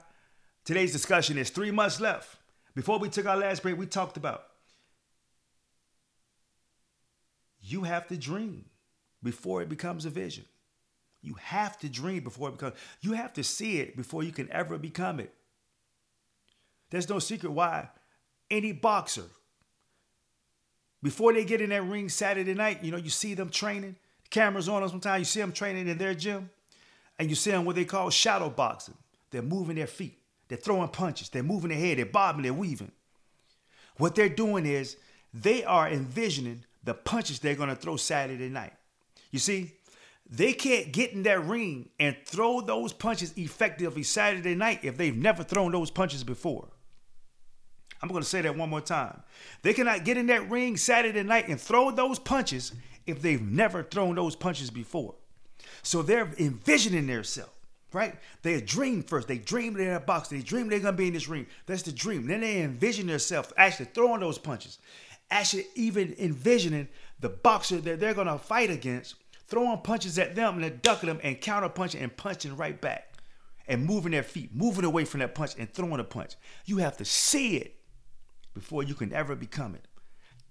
Today's 0.64 0.92
discussion 0.92 1.38
is 1.38 1.50
three 1.50 1.72
months 1.72 2.00
left. 2.00 2.38
Before 2.76 3.00
we 3.00 3.10
took 3.10 3.26
our 3.26 3.38
last 3.38 3.64
break, 3.64 3.78
we 3.78 3.88
talked 3.88 4.16
about 4.16 4.44
you 7.62 7.84
have 7.84 8.08
to 8.08 8.18
dream 8.18 8.66
before 9.24 9.62
it 9.62 9.70
becomes 9.70 10.06
a 10.06 10.10
vision. 10.10 10.46
You 11.22 11.36
have 11.36 11.78
to 11.80 11.90
dream 11.90 12.24
before 12.24 12.50
it 12.50 12.54
becomes, 12.54 12.76
you 13.02 13.14
have 13.14 13.34
to 13.34 13.44
see 13.44 13.80
it 13.80 13.96
before 13.96 14.24
you 14.24 14.32
can 14.32 14.52
ever 14.52 14.78
become 14.78 15.20
it. 15.20 15.34
There's 16.90 17.10
no 17.10 17.20
secret 17.20 17.52
why 17.52 17.90
any 18.52 18.74
boxer, 18.74 19.24
before 21.02 21.34
they 21.34 21.46
get 21.46 21.62
in 21.62 21.70
that 21.70 21.84
ring 21.84 22.10
Saturday 22.10 22.54
night, 22.54 22.84
you 22.84 22.92
know, 22.92 22.98
you 22.98 23.10
see 23.10 23.34
them 23.34 23.50
training, 23.50 23.96
cameras 24.30 24.70
on 24.70 24.82
them 24.82 24.90
sometimes, 24.90 25.20
you 25.22 25.26
see 25.26 25.40
them 25.40 25.54
training 25.54 25.88
in 25.88 25.98
their 25.98 26.14
gym, 26.14 26.50
and 27.18 27.30
you 27.30 27.36
see 27.36 27.52
them 27.52 27.66
what 27.66 27.76
they 27.76 27.86
call 27.86 28.10
shadow 28.10 28.50
boxing. 28.50 28.96
They're 29.32 29.42
moving 29.42 29.78
their 29.78 29.88
feet, 29.88 30.20
they're 30.48 30.58
throwing 30.58 30.90
punches, 30.90 31.30
they're 31.30 31.42
moving 31.42 31.70
their 31.70 31.80
head, 31.80 31.98
they're 31.98 32.06
bobbing, 32.06 32.44
they're 32.44 32.54
weaving. 32.54 32.92
What 33.98 34.16
they're 34.16 34.30
doing 34.30 34.66
is 34.66 34.98
they 35.34 35.64
are 35.64 35.88
envisioning 35.88 36.66
the 36.84 36.94
punches 36.94 37.40
they're 37.40 37.56
going 37.56 37.70
to 37.70 37.76
throw 37.76 37.96
Saturday 37.96 38.50
night. 38.50 38.74
You 39.32 39.40
see, 39.40 39.74
they 40.32 40.54
can't 40.54 40.94
get 40.94 41.12
in 41.12 41.24
that 41.24 41.46
ring 41.46 41.90
and 42.00 42.16
throw 42.26 42.62
those 42.62 42.94
punches 42.94 43.34
effectively 43.38 44.02
Saturday 44.02 44.56
night 44.56 44.80
if 44.84 44.96
they've 44.96 45.16
never 45.16 45.44
thrown 45.44 45.74
those 45.74 45.92
punches 45.92 46.24
before. 46.24 46.70
I'm 48.02 48.10
going 48.10 48.24
to 48.24 48.28
say 48.28 48.42
that 48.42 48.58
one 48.58 48.70
more 48.70 48.82
time. 48.82 49.22
They 49.62 49.74
cannot 49.74 50.06
get 50.06 50.18
in 50.18 50.28
that 50.28 50.50
ring 50.50 50.78
Saturday 50.78 51.22
night 51.24 51.50
and 51.50 51.60
throw 51.60 51.92
those 51.92 52.18
punches 52.18 52.72
if 53.06 53.22
they've 53.22 53.42
never 53.42 53.84
thrown 53.84 54.16
those 54.16 54.36
punches 54.36 54.70
before. 54.70 55.16
So 55.84 56.02
they're 56.02 56.32
envisioning 56.40 57.08
themselves, 57.08 57.52
right? 57.92 58.16
They 58.42 58.60
dream 58.62 59.04
first. 59.04 59.28
They 59.28 59.38
dream 59.38 59.74
they're 59.74 59.90
in 59.90 59.96
a 59.96 60.00
box. 60.00 60.30
They 60.30 60.42
dream 60.42 60.70
they're 60.70 60.80
going 60.80 60.94
to 60.94 60.98
be 60.98 61.08
in 61.08 61.14
this 61.14 61.28
ring. 61.28 61.46
That's 61.66 61.84
the 61.84 61.92
dream. 61.92 62.26
Then 62.26 62.42
they 62.42 62.62
envision 62.62 63.08
themselves 63.08 63.52
actually 63.58 63.88
throwing 63.88 64.22
those 64.22 64.38
punches, 64.38 64.80
actually 65.30 65.66
even 65.76 66.16
envisioning 66.18 66.88
the 67.20 67.30
boxer 67.30 67.82
that 67.82 68.00
they're 68.00 68.14
going 68.14 68.28
to 68.28 68.40
fight 68.40 68.72
against 68.72 69.16
throwing 69.52 69.78
punches 69.80 70.18
at 70.18 70.34
them 70.34 70.64
and 70.64 70.82
ducking 70.82 71.10
them 71.10 71.20
and 71.24 71.40
counter 71.40 71.70
punching 71.70 72.02
and 72.02 72.16
punching 72.16 72.56
right 72.56 72.80
back 72.80 73.18
and 73.68 73.86
moving 73.86 74.14
their 74.14 74.24
feet, 74.24 74.56
moving 74.56 74.86
away 74.86 75.06
from 75.06 75.20
that 75.20 75.36
punch 75.36 75.52
and 75.60 75.72
throwing 75.72 76.00
a 76.00 76.04
punch. 76.04 76.36
You 76.66 76.78
have 76.78 76.98
to 76.98 77.06
see 77.06 77.58
it 77.58 77.76
before 78.54 78.82
you 78.82 78.96
can 78.96 79.14
ever 79.14 79.36
become 79.36 79.76
it. 79.76 79.86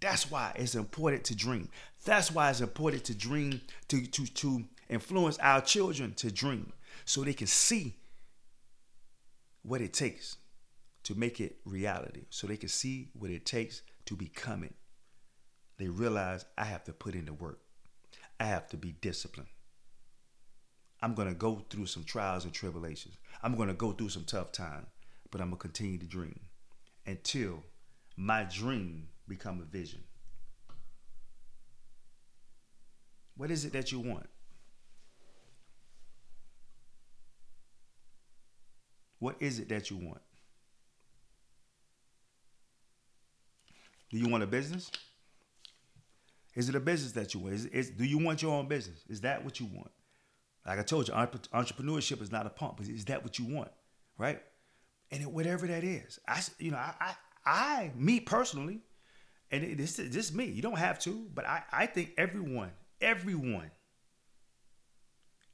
That's 0.01 0.31
why 0.31 0.53
it's 0.55 0.75
important 0.75 1.25
to 1.25 1.35
dream. 1.35 1.71
That's 2.05 2.31
why 2.31 2.51
it's 2.51 2.61
important 2.61 3.05
to 3.05 3.15
dream, 3.15 3.63
to, 3.89 4.07
to, 4.07 4.27
to 4.27 4.65
influence 4.89 5.39
our 5.39 5.63
children 5.63 6.13
to 6.15 6.31
dream 6.31 6.73
so 7.07 7.23
they 7.23 7.33
can 7.33 7.47
see 7.47 7.97
what 9.63 9.81
it 9.81 9.93
takes 9.93 10.37
to 11.05 11.15
make 11.15 11.41
it 11.41 11.57
reality, 11.65 12.27
so 12.29 12.47
they 12.47 12.57
can 12.59 12.69
see 12.69 13.09
what 13.15 13.31
it 13.31 13.47
takes 13.47 13.81
to 14.05 14.15
become 14.15 14.63
it. 14.63 14.75
They 15.79 15.89
realize 15.89 16.45
I 16.59 16.65
have 16.65 16.85
to 16.85 16.93
put 16.93 17.15
in 17.15 17.25
the 17.25 17.33
work. 17.33 17.61
I 18.41 18.45
have 18.45 18.67
to 18.69 18.79
be 18.79 18.93
disciplined. 19.03 19.51
I'm 21.03 21.15
going 21.15 21.29
to 21.29 21.35
go 21.35 21.63
through 21.69 21.87
some 21.87 22.05
trials 22.05 22.45
and 22.45 22.55
tribulations. 22.55 23.19
I'm 23.43 23.55
going 23.55 23.69
to 23.69 23.75
go 23.75 23.93
through 23.93 24.09
some 24.09 24.25
tough 24.25 24.51
times, 24.51 24.87
but 25.31 25.43
I'm 25.43 25.49
going 25.49 25.59
to 25.59 25.63
continue 25.63 25.99
to 25.99 26.07
dream 26.07 26.41
until 27.07 27.63
my 28.17 28.45
dream 28.45 29.09
become 29.29 29.61
a 29.61 29.65
vision. 29.65 30.01
What 33.37 33.51
is 33.51 33.67
it 33.67 33.75
that 33.75 33.93
you 33.93 34.01
want? 34.01 34.29
What 39.19 39.37
is 39.41 39.59
it 39.59 39.69
that 39.69 39.91
you 39.91 39.99
want? 39.99 40.23
Do 44.11 44.19
you 44.19 44.29
want 44.29 44.43
a 44.43 44.47
business? 44.47 44.91
Is 46.55 46.69
it 46.69 46.75
a 46.75 46.81
business 46.81 47.13
that 47.13 47.33
you 47.35 47.41
want? 47.41 47.55
Is, 47.55 47.67
is, 47.67 47.91
do 47.91 48.05
you 48.05 48.19
want 48.19 48.43
your 48.43 48.53
own 48.53 48.67
business? 48.67 49.05
Is 49.09 49.21
that 49.23 49.45
what 49.45 49.61
you 49.61 49.67
want? 49.67 49.91
Like 50.67 50.79
I 50.79 50.83
told 50.83 51.09
you, 51.09 51.15
entrepreneurship 51.15 52.21
is 52.21 52.33
not 52.33 52.47
a 52.47 52.51
pump. 52.51 52.79
but 52.79 52.89
Is 52.89 53.05
that 53.07 53.23
what 53.23 53.39
you 53.39 53.47
want? 53.55 53.71
Right? 54.19 54.43
And 55.11 55.23
it, 55.23 55.31
whatever 55.31 55.67
that 55.67 55.85
is, 55.85 56.19
I, 56.29 56.41
you 56.59 56.71
know, 56.71 56.77
I, 56.77 56.95
I, 57.01 57.15
I 57.47 57.93
me 57.97 58.21
personally, 58.21 58.81
and 59.51 59.65
it, 59.65 59.79
this, 59.79 59.99
is 59.99 60.33
me. 60.33 60.45
You 60.45 60.63
don't 60.63 60.79
have 60.79 60.99
to, 61.01 61.27
but 61.35 61.47
I, 61.47 61.63
I 61.73 61.87
think 61.87 62.13
everyone, 62.17 62.71
everyone, 63.01 63.71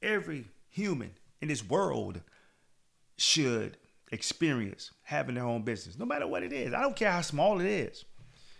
every 0.01 0.45
human 0.69 1.11
in 1.41 1.47
this 1.47 1.67
world 1.67 2.21
should 3.17 3.77
experience 4.11 4.91
having 5.01 5.35
their 5.35 5.45
own 5.45 5.63
business, 5.63 5.97
no 5.97 6.05
matter 6.05 6.27
what 6.27 6.43
it 6.43 6.53
is. 6.53 6.73
I 6.73 6.81
don't 6.81 6.95
care 6.95 7.11
how 7.11 7.21
small 7.21 7.59
it 7.59 7.67
is. 7.67 8.05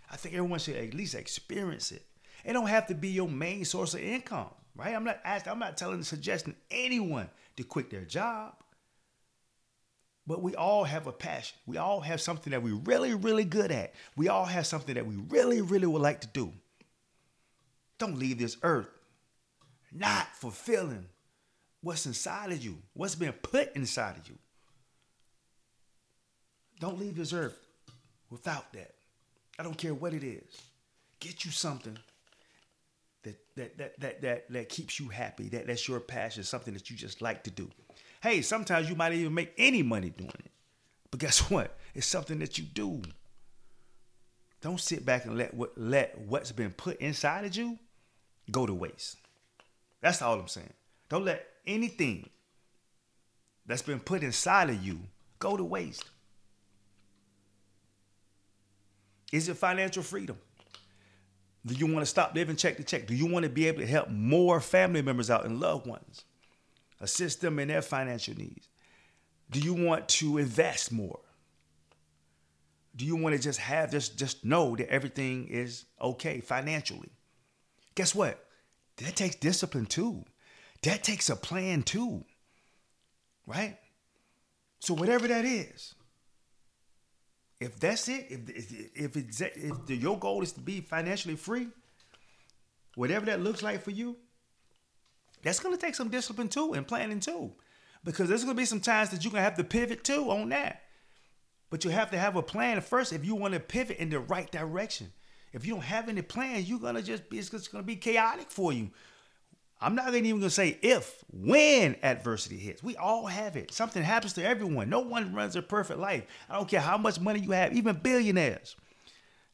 I 0.09 0.15
think 0.15 0.33
everyone 0.35 0.59
should 0.59 0.77
at 0.77 0.93
least 0.93 1.13
experience 1.13 1.91
it. 1.91 2.06
It 2.47 2.53
don't 2.53 2.67
have 2.67 2.87
to 2.87 2.95
be 2.95 3.09
your 3.09 3.27
main 3.27 3.65
source 3.65 3.93
of 3.93 3.99
income, 3.99 4.47
right? 4.73 4.95
I'm 4.95 5.03
not 5.03 5.19
asking, 5.25 5.51
I'm 5.51 5.59
not 5.59 5.75
telling, 5.75 6.01
suggesting 6.01 6.55
anyone 6.71 7.29
to 7.57 7.63
quit 7.63 7.89
their 7.89 8.05
job. 8.05 8.53
But 10.25 10.41
we 10.41 10.55
all 10.55 10.85
have 10.85 11.07
a 11.07 11.11
passion. 11.11 11.57
We 11.65 11.75
all 11.75 11.99
have 11.99 12.21
something 12.21 12.51
that 12.51 12.63
we're 12.63 12.75
really, 12.75 13.13
really 13.13 13.43
good 13.43 13.69
at. 13.69 13.93
We 14.15 14.29
all 14.29 14.45
have 14.45 14.65
something 14.65 14.95
that 14.95 15.05
we 15.05 15.15
really, 15.27 15.59
really 15.59 15.87
would 15.87 16.01
like 16.01 16.21
to 16.21 16.27
do. 16.27 16.53
Don't 17.97 18.17
leave 18.17 18.39
this 18.39 18.55
earth 18.63 18.87
not 19.91 20.27
fulfilling 20.35 21.05
what's 21.81 22.05
inside 22.05 22.53
of 22.53 22.63
you, 22.63 22.77
what's 22.93 23.15
been 23.15 23.33
put 23.33 23.75
inside 23.75 24.15
of 24.17 24.29
you. 24.29 24.37
Don't 26.79 26.97
leave 26.97 27.17
this 27.17 27.33
earth 27.33 27.59
without 28.29 28.71
that. 28.71 28.93
I 29.59 29.63
don't 29.63 29.77
care 29.77 29.93
what 29.93 30.13
it 30.13 30.23
is. 30.23 30.61
Get 31.19 31.43
you 31.43 31.51
something 31.51 31.97
that 33.23 33.37
that 33.55 33.77
that 33.77 33.99
that 33.99 34.21
that, 34.21 34.51
that 34.51 34.69
keeps 34.69 34.99
you 34.99 35.09
happy. 35.09 35.49
That 35.49 35.67
that's 35.67 35.87
your 35.87 35.99
passion, 35.99 36.43
something 36.43 36.73
that 36.73 36.89
you 36.89 36.95
just 36.95 37.21
like 37.21 37.43
to 37.43 37.51
do. 37.51 37.69
Hey, 38.21 38.41
sometimes 38.41 38.89
you 38.89 38.95
might 38.95 39.13
even 39.13 39.33
make 39.33 39.53
any 39.57 39.83
money 39.83 40.09
doing 40.09 40.29
it. 40.29 40.51
But 41.11 41.19
guess 41.19 41.39
what? 41.51 41.77
It's 41.93 42.07
something 42.07 42.39
that 42.39 42.57
you 42.57 42.65
do. 42.65 43.01
Don't 44.61 44.79
sit 44.79 45.05
back 45.05 45.25
and 45.25 45.37
let 45.37 45.53
what 45.53 45.77
let 45.77 46.17
what's 46.19 46.51
been 46.51 46.71
put 46.71 46.97
inside 46.97 47.45
of 47.45 47.55
you 47.55 47.77
go 48.51 48.65
to 48.65 48.73
waste. 48.73 49.17
That's 50.01 50.21
all 50.21 50.39
I'm 50.39 50.47
saying. 50.47 50.73
Don't 51.09 51.25
let 51.25 51.45
anything 51.65 52.29
that's 53.65 53.81
been 53.81 53.99
put 53.99 54.23
inside 54.23 54.69
of 54.69 54.83
you 54.83 54.99
go 55.39 55.57
to 55.57 55.63
waste. 55.63 56.05
Is 59.31 59.49
it 59.49 59.57
financial 59.57 60.03
freedom? 60.03 60.37
Do 61.67 61.75
you 61.75 61.85
want 61.85 61.99
to 61.99 62.05
stop 62.05 62.33
living 62.33 62.55
check 62.55 62.77
to 62.77 62.83
check? 62.83 63.07
Do 63.07 63.15
you 63.15 63.25
want 63.25 63.43
to 63.43 63.49
be 63.49 63.67
able 63.67 63.81
to 63.81 63.87
help 63.87 64.09
more 64.09 64.61
family 64.61 65.01
members 65.01 65.29
out 65.29 65.45
and 65.45 65.59
loved 65.59 65.85
ones? 65.85 66.23
Assist 67.01 67.41
them 67.41 67.59
in 67.59 67.67
their 67.67 67.81
financial 67.81 68.35
needs? 68.35 68.69
Do 69.51 69.59
you 69.59 69.73
want 69.73 70.07
to 70.09 70.37
invest 70.37 70.91
more? 70.91 71.19
Do 72.95 73.05
you 73.05 73.15
want 73.15 73.35
to 73.35 73.41
just 73.41 73.59
have 73.59 73.91
just 73.91 74.17
just 74.17 74.43
know 74.43 74.75
that 74.77 74.89
everything 74.89 75.47
is 75.49 75.85
okay 76.01 76.39
financially? 76.39 77.11
Guess 77.95 78.15
what? 78.15 78.43
That 78.97 79.15
takes 79.15 79.35
discipline 79.35 79.85
too. 79.85 80.23
That 80.83 81.03
takes 81.03 81.29
a 81.29 81.35
plan 81.35 81.83
too. 81.83 82.23
Right? 83.45 83.77
So 84.79 84.93
whatever 84.93 85.27
that 85.27 85.45
is, 85.45 85.95
if 87.59 87.79
that's 87.79 88.07
it, 88.07 88.27
if 88.29 88.71
if 88.95 89.17
it's, 89.17 89.41
if 89.41 89.85
the, 89.85 89.95
your 89.95 90.19
goal 90.19 90.43
is 90.43 90.51
to 90.53 90.61
be 90.61 90.81
financially 90.81 91.35
free, 91.35 91.67
whatever 92.95 93.25
that 93.27 93.41
looks 93.41 93.63
like 93.63 93.81
for 93.81 93.91
you, 93.91 94.15
that's 95.41 95.59
gonna 95.59 95.77
take 95.77 95.95
some 95.95 96.09
discipline 96.09 96.49
too 96.49 96.73
and 96.73 96.87
planning 96.87 97.19
too, 97.19 97.51
because 98.03 98.29
there's 98.29 98.43
gonna 98.43 98.55
be 98.55 98.65
some 98.65 98.79
times 98.79 99.09
that 99.09 99.23
you're 99.23 99.31
gonna 99.31 99.43
have 99.43 99.57
to 99.57 99.63
pivot 99.63 100.03
too 100.03 100.29
on 100.29 100.49
that. 100.49 100.83
But 101.69 101.83
you 101.83 101.91
have 101.91 102.11
to 102.11 102.17
have 102.17 102.35
a 102.35 102.41
plan 102.41 102.79
first 102.81 103.11
if 103.11 103.25
you 103.25 103.35
want 103.35 103.53
to 103.53 103.59
pivot 103.59 103.97
in 103.97 104.09
the 104.09 104.19
right 104.19 104.49
direction. 104.49 105.11
If 105.51 105.65
you 105.65 105.73
don't 105.73 105.83
have 105.83 106.07
any 106.07 106.21
plans, 106.21 106.69
you're 106.69 106.79
gonna 106.79 107.01
just 107.01 107.29
be 107.29 107.39
it's 107.39 107.49
gonna 107.49 107.83
be 107.83 107.95
chaotic 107.95 108.51
for 108.51 108.71
you. 108.71 108.91
I'm 109.79 109.93
not 109.95 110.13
even 110.13 110.39
gonna 110.39 110.49
say 110.49 110.79
if, 110.81 111.23
when 111.31 111.97
adversity 112.01 112.57
hits. 112.57 112.81
We 112.81 112.95
all 112.95 113.27
have 113.27 113.55
it. 113.55 113.71
Something 113.71 114.03
happens 114.03 114.33
to 114.33 114.43
everyone. 114.43 114.89
No 114.89 115.01
one 115.01 115.33
runs 115.33 115.55
a 115.55 115.61
perfect 115.61 115.99
life. 115.99 116.23
I 116.49 116.55
don't 116.55 116.67
care 116.67 116.81
how 116.81 116.97
much 116.97 117.19
money 117.19 117.39
you 117.39 117.51
have, 117.51 117.73
even 117.73 117.97
billionaires 117.97 118.75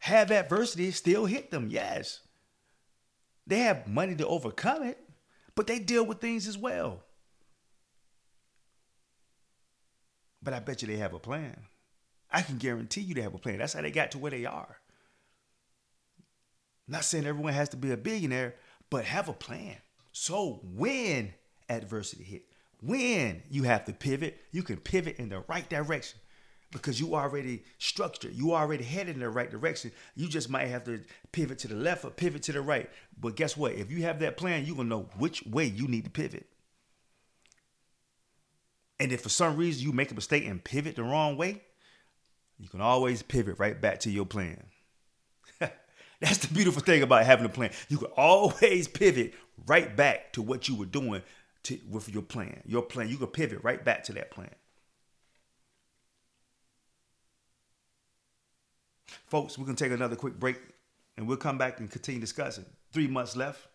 have 0.04 0.32
adversity 0.32 0.92
still 0.92 1.26
hit 1.26 1.50
them. 1.50 1.70
Yes. 1.70 2.20
They 3.48 3.60
have 3.60 3.88
money 3.88 4.16
to 4.16 4.28
overcome 4.28 4.84
it, 4.84 5.00
but 5.56 5.66
they 5.66 5.80
deal 5.80 6.06
with 6.06 6.20
things 6.20 6.46
as 6.46 6.58
well. 6.58 7.04
But 10.42 10.54
I 10.54 10.60
bet 10.60 10.82
you 10.82 10.90
they 10.90 10.98
have 10.98 11.14
a 11.14 11.20
plan. 11.20 11.56
I 12.30 12.42
can 12.42 12.58
guarantee 12.58 13.00
you 13.00 13.16
they 13.16 13.22
have 13.22 13.34
a 13.34 13.38
plan. 13.38 13.60
That's 13.60 13.74
how 13.74 13.82
they 13.82 13.92
got 13.92 14.12
to 14.12 14.18
where 14.18 14.32
they 14.32 14.46
are. 14.46 14.78
Not 16.86 17.06
saying 17.06 17.26
everyone 17.26 17.54
has 17.54 17.70
to 17.70 17.78
be 17.78 17.92
a 17.92 17.98
billionaire, 17.98 18.56
but 18.90 19.06
have 19.06 19.30
a 19.30 19.34
plan. 19.34 19.78
So 20.14 20.62
when 20.64 21.34
adversity 21.68 22.24
hit, 22.24 22.46
when 22.82 23.42
you 23.50 23.64
have 23.64 23.84
to 23.86 23.94
pivot, 23.94 24.40
you 24.52 24.64
can 24.64 24.78
pivot 24.78 25.18
in 25.18 25.30
the 25.30 25.44
right 25.48 25.68
direction 25.68 26.20
because 26.72 27.00
you 27.00 27.16
already 27.16 27.64
structured, 27.80 28.34
you 28.34 28.54
already 28.54 28.84
headed 28.84 29.16
in 29.16 29.22
the 29.22 29.30
right 29.30 29.50
direction. 29.50 29.92
You 30.16 30.28
just 30.28 30.50
might 30.50 30.68
have 30.68 30.84
to 30.86 31.02
pivot 31.32 31.60
to 31.60 31.68
the 31.68 31.76
left 31.76 32.06
or 32.06 32.12
pivot 32.12 32.44
to 32.44 32.52
the 32.52 32.62
right. 32.62 32.90
But 33.20 33.36
guess 33.36 33.58
what? 33.58 33.74
If 33.74 33.92
you 33.92 34.04
have 34.04 34.20
that 34.20 34.38
plan, 34.38 34.66
you're 34.66 34.76
gonna 34.76 34.90
know 34.90 35.10
which 35.18 35.46
way 35.46 35.66
you 35.66 35.88
need 35.88 36.06
to 36.06 36.12
pivot. 36.12 36.48
And 39.00 39.12
if 39.12 39.22
for 39.22 39.30
some 39.30 39.58
reason 39.58 39.84
you 39.84 39.94
make 39.94 40.12
a 40.12 40.16
mistake 40.16 40.46
and 40.46 40.64
pivot 40.64 40.96
the 40.96 41.04
wrong 41.04 41.38
way, 41.38 41.64
you 42.60 42.70
can 42.70 42.82
always 42.82 43.24
pivot 43.24 43.58
right 43.58 43.80
back 43.80 44.00
to 44.02 44.12
your 44.12 44.26
plan. 44.26 44.64
That's 46.24 46.38
the 46.38 46.54
beautiful 46.54 46.82
thing 46.82 47.04
about 47.04 47.26
having 47.26 47.46
a 47.46 47.50
plan. 47.50 47.72
You 47.90 47.98
can 47.98 48.08
always 48.16 48.88
pivot 48.88 49.34
right 49.68 49.94
back 49.94 50.32
to 50.34 50.42
what 50.42 50.70
you 50.70 50.76
were 50.76 50.86
doing 50.86 51.22
to, 51.64 51.78
with 51.92 52.08
your 52.08 52.24
plan. 52.24 52.62
Your 52.66 52.82
plan, 52.82 53.10
you 53.10 53.18
can 53.18 53.28
pivot 53.28 53.62
right 53.62 53.84
back 53.84 54.06
to 54.06 54.14
that 54.14 54.32
plan. 54.32 54.50
Folks, 59.28 59.58
we're 59.58 59.66
going 59.66 59.76
to 59.76 59.84
take 59.84 59.92
another 59.92 60.16
quick 60.16 60.40
break 60.40 60.62
and 61.18 61.28
we'll 61.28 61.36
come 61.36 61.58
back 61.58 61.82
and 61.82 61.92
continue 61.92 62.22
discussing. 62.22 62.66
Three 62.94 63.08
months 63.08 63.36
left. 63.36 63.68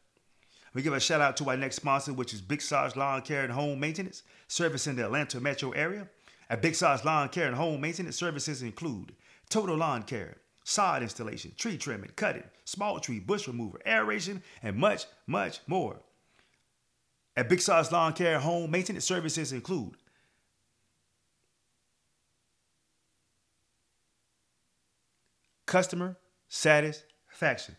We 0.72 0.80
give 0.80 0.94
a 0.94 1.00
shout 1.00 1.20
out 1.20 1.36
to 1.38 1.50
our 1.50 1.56
next 1.56 1.76
sponsor, 1.76 2.14
which 2.14 2.32
is 2.32 2.40
Big 2.40 2.62
Sarge 2.62 2.96
Lawn 2.96 3.20
Care 3.20 3.42
and 3.42 3.52
Home 3.52 3.78
Maintenance, 3.78 4.22
service 4.46 4.86
in 4.86 4.96
the 4.96 5.04
Atlanta 5.04 5.38
metro 5.38 5.72
area. 5.72 6.08
At 6.48 6.62
Big 6.62 6.74
Sarge 6.74 7.04
Lawn 7.04 7.28
Care 7.28 7.46
and 7.46 7.56
Home 7.56 7.78
Maintenance, 7.82 8.16
services 8.16 8.62
include 8.62 9.12
total 9.50 9.76
lawn 9.76 10.02
care, 10.02 10.38
sod 10.68 11.02
installation, 11.02 11.52
tree 11.56 11.78
trimming, 11.78 12.10
cutting, 12.14 12.44
small 12.64 13.00
tree, 13.00 13.18
bush 13.18 13.48
remover, 13.48 13.80
aeration, 13.86 14.42
and 14.62 14.76
much, 14.76 15.06
much 15.26 15.60
more. 15.66 15.96
At 17.34 17.48
Big 17.48 17.62
Sarge 17.62 17.90
Lawn 17.90 18.12
Care 18.12 18.38
Home, 18.38 18.70
maintenance 18.70 19.06
services 19.06 19.52
include 19.52 19.92
customer 25.64 26.16
satisfaction. 26.48 27.76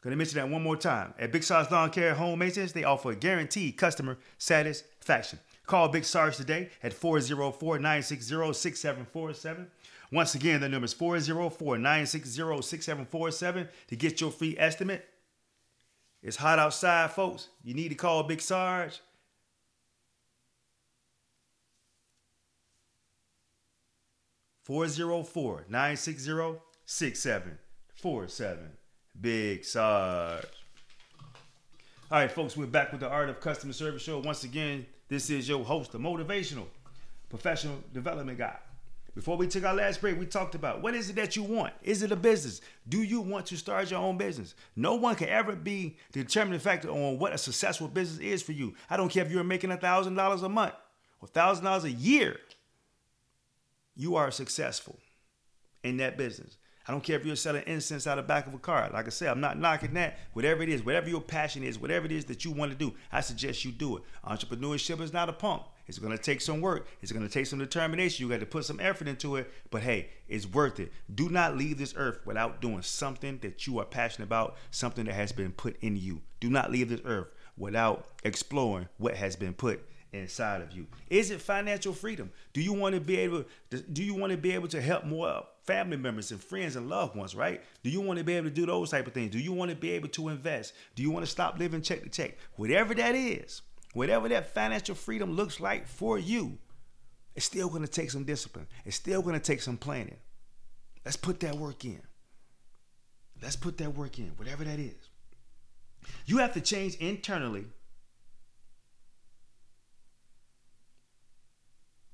Gonna 0.00 0.16
mention 0.16 0.36
that 0.36 0.48
one 0.48 0.62
more 0.62 0.78
time. 0.78 1.12
At 1.18 1.32
Big 1.32 1.42
Sarge 1.42 1.70
Lawn 1.70 1.90
Care 1.90 2.14
Home 2.14 2.38
Maintenance, 2.38 2.72
they 2.72 2.84
offer 2.84 3.10
a 3.10 3.16
guaranteed 3.16 3.76
customer 3.76 4.16
satisfaction. 4.38 5.40
Call 5.66 5.88
Big 5.88 6.06
Sarge 6.06 6.38
today 6.38 6.70
at 6.82 6.94
404 6.94 7.78
960 7.78 8.52
6747 8.54 9.70
once 10.12 10.34
again, 10.34 10.60
the 10.60 10.68
number 10.68 10.84
is 10.84 10.92
404 10.92 11.78
960 11.78 12.62
6747 12.62 13.68
to 13.88 13.96
get 13.96 14.20
your 14.20 14.30
free 14.30 14.56
estimate. 14.58 15.06
It's 16.22 16.36
hot 16.36 16.58
outside, 16.58 17.12
folks. 17.12 17.48
You 17.62 17.74
need 17.74 17.90
to 17.90 17.94
call 17.94 18.24
Big 18.24 18.40
Sarge. 18.40 19.00
Four 24.62 24.86
zero 24.86 25.22
four 25.24 25.64
nine 25.68 25.96
six 25.96 26.22
zero 26.22 26.62
six 26.84 27.18
seven 27.18 27.58
four 27.94 28.28
seven. 28.28 28.70
Big 29.20 29.64
Sarge. 29.64 30.44
All 32.10 32.18
right, 32.18 32.30
folks, 32.30 32.56
we're 32.56 32.66
back 32.66 32.92
with 32.92 33.00
the 33.00 33.08
Art 33.08 33.30
of 33.30 33.40
Customer 33.40 33.72
Service 33.72 34.02
Show. 34.02 34.18
Once 34.20 34.44
again, 34.44 34.86
this 35.08 35.30
is 35.30 35.48
your 35.48 35.64
host, 35.64 35.92
the 35.92 35.98
motivational 35.98 36.66
professional 37.28 37.82
development 37.92 38.38
guy. 38.38 38.56
Before 39.14 39.36
we 39.36 39.48
took 39.48 39.64
our 39.64 39.74
last 39.74 40.00
break, 40.00 40.18
we 40.18 40.26
talked 40.26 40.54
about 40.54 40.82
what 40.82 40.94
is 40.94 41.10
it 41.10 41.16
that 41.16 41.34
you 41.34 41.42
want? 41.42 41.72
Is 41.82 42.02
it 42.02 42.12
a 42.12 42.16
business? 42.16 42.60
Do 42.88 43.02
you 43.02 43.20
want 43.20 43.46
to 43.46 43.56
start 43.56 43.90
your 43.90 44.00
own 44.00 44.16
business? 44.16 44.54
No 44.76 44.94
one 44.94 45.16
can 45.16 45.28
ever 45.28 45.56
be 45.56 45.96
the 46.12 46.22
determining 46.22 46.60
factor 46.60 46.88
on 46.88 47.18
what 47.18 47.32
a 47.32 47.38
successful 47.38 47.88
business 47.88 48.20
is 48.20 48.42
for 48.42 48.52
you. 48.52 48.74
I 48.88 48.96
don't 48.96 49.10
care 49.10 49.24
if 49.24 49.32
you're 49.32 49.42
making 49.42 49.70
$1,000 49.70 50.42
a 50.42 50.48
month 50.48 50.74
or 51.20 51.28
$1,000 51.28 51.84
a 51.84 51.90
year. 51.90 52.36
You 53.96 54.14
are 54.16 54.30
successful 54.30 54.96
in 55.82 55.96
that 55.96 56.16
business. 56.16 56.56
I 56.86 56.92
don't 56.92 57.04
care 57.04 57.16
if 57.16 57.26
you're 57.26 57.36
selling 57.36 57.62
incense 57.66 58.06
out 58.06 58.18
of 58.18 58.24
the 58.24 58.28
back 58.28 58.46
of 58.46 58.54
a 58.54 58.58
car. 58.58 58.90
Like 58.92 59.06
I 59.06 59.10
said, 59.10 59.28
I'm 59.28 59.40
not 59.40 59.58
knocking 59.58 59.94
that. 59.94 60.18
Whatever 60.32 60.62
it 60.62 60.68
is, 60.68 60.84
whatever 60.84 61.08
your 61.08 61.20
passion 61.20 61.62
is, 61.62 61.78
whatever 61.78 62.06
it 62.06 62.12
is 62.12 62.24
that 62.26 62.44
you 62.44 62.50
want 62.50 62.72
to 62.72 62.76
do, 62.76 62.94
I 63.12 63.20
suggest 63.20 63.64
you 63.64 63.70
do 63.70 63.98
it. 63.98 64.02
Entrepreneurship 64.26 65.00
is 65.00 65.12
not 65.12 65.28
a 65.28 65.32
pump. 65.32 65.64
It's 65.90 65.98
going 65.98 66.16
to 66.16 66.22
take 66.22 66.40
some 66.40 66.60
work. 66.60 66.86
It's 67.02 67.10
going 67.10 67.26
to 67.26 67.32
take 67.32 67.46
some 67.46 67.58
determination. 67.58 68.24
You 68.24 68.30
got 68.30 68.38
to 68.38 68.46
put 68.46 68.64
some 68.64 68.78
effort 68.78 69.08
into 69.08 69.34
it. 69.34 69.52
But 69.72 69.82
hey, 69.82 70.10
it's 70.28 70.46
worth 70.46 70.78
it. 70.78 70.92
Do 71.12 71.28
not 71.28 71.56
leave 71.56 71.78
this 71.78 71.94
earth 71.96 72.20
without 72.24 72.60
doing 72.60 72.82
something 72.82 73.38
that 73.42 73.66
you 73.66 73.80
are 73.80 73.84
passionate 73.84 74.26
about, 74.26 74.56
something 74.70 75.04
that 75.06 75.14
has 75.14 75.32
been 75.32 75.50
put 75.50 75.76
in 75.80 75.96
you. 75.96 76.22
Do 76.38 76.48
not 76.48 76.70
leave 76.70 76.90
this 76.90 77.00
earth 77.04 77.26
without 77.56 78.06
exploring 78.22 78.88
what 78.98 79.16
has 79.16 79.34
been 79.34 79.52
put 79.52 79.84
inside 80.12 80.62
of 80.62 80.70
you. 80.70 80.86
Is 81.08 81.32
it 81.32 81.40
financial 81.40 81.92
freedom? 81.92 82.30
Do 82.52 82.60
you 82.60 82.72
want 82.72 82.94
to 82.94 83.00
be 83.00 83.16
able 83.18 83.44
to, 83.70 83.78
do 83.78 84.04
you 84.04 84.14
want 84.14 84.30
to 84.30 84.36
be 84.36 84.52
able 84.52 84.68
to 84.68 84.80
help 84.80 85.04
more 85.04 85.44
family 85.64 85.96
members 85.96 86.30
and 86.30 86.40
friends 86.40 86.76
and 86.76 86.88
loved 86.88 87.16
ones, 87.16 87.34
right? 87.34 87.62
Do 87.82 87.90
you 87.90 88.00
want 88.00 88.20
to 88.20 88.24
be 88.24 88.34
able 88.34 88.48
to 88.48 88.54
do 88.54 88.66
those 88.66 88.90
type 88.90 89.08
of 89.08 89.12
things? 89.12 89.32
Do 89.32 89.40
you 89.40 89.52
want 89.52 89.70
to 89.70 89.76
be 89.76 89.90
able 89.90 90.08
to 90.10 90.28
invest? 90.28 90.72
Do 90.94 91.02
you 91.02 91.10
want 91.10 91.24
to 91.26 91.30
stop 91.30 91.58
living 91.58 91.82
check 91.82 92.04
to 92.04 92.08
check? 92.08 92.38
Whatever 92.54 92.94
that 92.94 93.16
is, 93.16 93.62
Whatever 93.92 94.28
that 94.28 94.54
financial 94.54 94.94
freedom 94.94 95.32
looks 95.32 95.60
like 95.60 95.86
for 95.86 96.18
you, 96.18 96.58
it's 97.34 97.46
still 97.46 97.68
going 97.68 97.82
to 97.82 97.88
take 97.88 98.10
some 98.10 98.24
discipline. 98.24 98.66
It's 98.84 98.96
still 98.96 99.22
going 99.22 99.34
to 99.34 99.40
take 99.40 99.62
some 99.62 99.76
planning. 99.76 100.18
Let's 101.04 101.16
put 101.16 101.40
that 101.40 101.56
work 101.56 101.84
in. 101.84 102.02
Let's 103.42 103.56
put 103.56 103.78
that 103.78 103.96
work 103.96 104.18
in, 104.18 104.32
whatever 104.36 104.64
that 104.64 104.78
is. 104.78 105.08
You 106.26 106.38
have 106.38 106.52
to 106.54 106.60
change 106.60 106.96
internally 106.96 107.64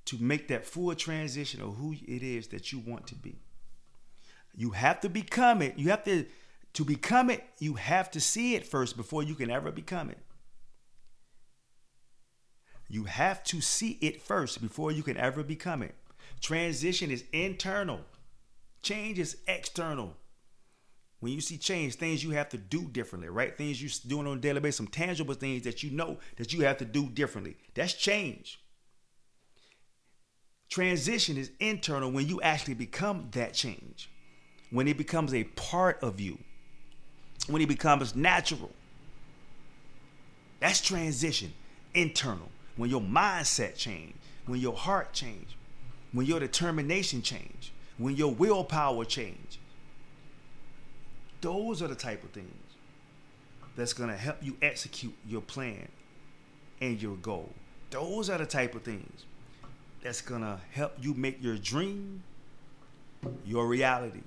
to 0.07 0.19
make 0.19 0.49
that 0.49 0.65
full 0.65 0.95
transition 0.95 1.61
of 1.61 1.77
who 1.77 1.93
it 2.07 2.23
is 2.23 2.49
that 2.49 2.73
you 2.73 2.79
want 2.79 3.07
to 3.09 3.15
be. 3.15 3.41
You 4.55 4.71
have 4.71 5.01
to 5.01 5.09
become 5.09 5.61
it. 5.63 5.77
You 5.77 5.91
have 5.91 6.05
to 6.05 6.27
to 6.77 6.85
become 6.85 7.31
it, 7.31 7.43
you 7.59 7.73
have 7.75 8.11
to 8.11 8.21
see 8.21 8.55
it 8.55 8.67
first 8.67 8.99
before 8.99 9.23
you 9.23 9.35
can 9.35 9.51
ever 9.51 9.73
become 9.73 10.11
it. 10.11 10.19
You 12.89 13.05
have 13.05 13.43
to 13.45 13.61
see 13.61 13.99
it 14.01 14.23
first 14.23 14.61
before 14.61 14.93
you 14.93 15.03
can 15.03 15.17
ever 15.17 15.43
become 15.43 15.83
it. 15.83 15.95
Transition 16.41 17.11
is 17.11 17.25
internal. 17.33 18.01
Change 18.83 19.19
is 19.19 19.39
external. 19.49 20.17
When 21.21 21.33
you 21.33 21.41
see 21.41 21.57
change, 21.57 21.95
things 21.95 22.23
you 22.23 22.31
have 22.33 22.51
to 22.51 22.59
do 22.59 22.83
differently, 22.83 23.29
right? 23.29 23.57
Things 23.57 23.83
you're 23.83 23.91
doing 24.07 24.27
on 24.27 24.39
a 24.39 24.41
daily 24.41 24.61
basis, 24.61 24.77
some 24.77 24.87
tangible 24.87 25.35
things 25.35 25.63
that 25.65 25.83
you 25.83 25.91
know 25.91 26.19
that 26.37 26.53
you 26.53 26.61
have 26.61 26.79
to 26.79 26.85
do 26.85 27.09
differently. 27.09 27.57
That's 27.75 27.95
change. 27.95 28.61
Transition 30.69 31.37
is 31.37 31.51
internal 31.59 32.11
when 32.11 32.29
you 32.29 32.41
actually 32.43 32.75
become 32.75 33.29
that 33.33 33.55
change, 33.55 34.11
when 34.71 34.87
it 34.89 34.99
becomes 34.99 35.33
a 35.33 35.45
part 35.45 36.03
of 36.03 36.21
you, 36.21 36.39
when 37.49 37.63
it 37.63 37.69
becomes 37.69 38.15
natural. 38.15 38.71
That's 40.61 40.81
transition, 40.81 41.53
internal. 41.95 42.51
When 42.77 42.91
your 42.91 43.01
mindset 43.01 43.77
change, 43.77 44.15
when 44.47 44.61
your 44.61 44.75
heart 44.75 45.13
change, 45.13 45.57
when 46.13 46.27
your 46.27 46.41
determination 46.41 47.23
change, 47.23 47.73
when 47.99 48.17
your 48.17 48.33
willpower 48.33 49.05
change. 49.05 49.59
Those 51.41 51.83
are 51.83 51.89
the 51.89 51.95
type 51.95 52.23
of 52.25 52.31
things 52.31 52.51
that's 53.77 53.93
going 53.93 54.11
to 54.11 54.17
help 54.17 54.39
you 54.43 54.57
execute 54.63 55.15
your 55.27 55.43
plan 55.43 55.89
and 56.81 57.01
your 57.01 57.17
goal. 57.17 57.51
Those 57.91 58.31
are 58.31 58.39
the 58.39 58.47
type 58.47 58.75
of 58.75 58.83
things 58.83 59.25
that's 60.03 60.21
going 60.21 60.43
to 60.43 60.59
help 60.73 60.95
you 61.01 61.15
make 61.15 61.43
your 61.43 61.57
dream 61.57 62.23
your 63.45 63.67
reality. 63.67 64.21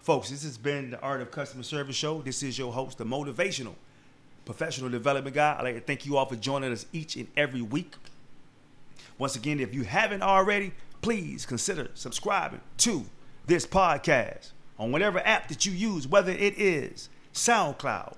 Folks, 0.00 0.30
this 0.30 0.42
has 0.42 0.58
been 0.58 0.90
the 0.90 1.00
Art 1.00 1.20
of 1.20 1.30
Customer 1.30 1.62
Service 1.62 1.94
Show. 1.94 2.22
This 2.22 2.42
is 2.42 2.58
your 2.58 2.72
host, 2.72 2.98
the 2.98 3.04
motivational 3.04 3.74
professional 4.44 4.90
development 4.90 5.34
guy. 5.34 5.56
I'd 5.58 5.64
like 5.64 5.74
to 5.74 5.80
thank 5.80 6.06
you 6.06 6.16
all 6.16 6.26
for 6.26 6.36
joining 6.36 6.72
us 6.72 6.86
each 6.92 7.16
and 7.16 7.28
every 7.36 7.62
week. 7.62 7.94
Once 9.18 9.36
again, 9.36 9.60
if 9.60 9.74
you 9.74 9.82
haven't 9.84 10.22
already, 10.22 10.72
please 11.00 11.46
consider 11.46 11.90
subscribing 11.94 12.60
to 12.78 13.04
this 13.46 13.66
podcast 13.66 14.52
on 14.78 14.92
whatever 14.92 15.20
app 15.26 15.48
that 15.48 15.66
you 15.66 15.72
use, 15.72 16.08
whether 16.08 16.32
it 16.32 16.58
is 16.58 17.08
SoundCloud, 17.34 18.14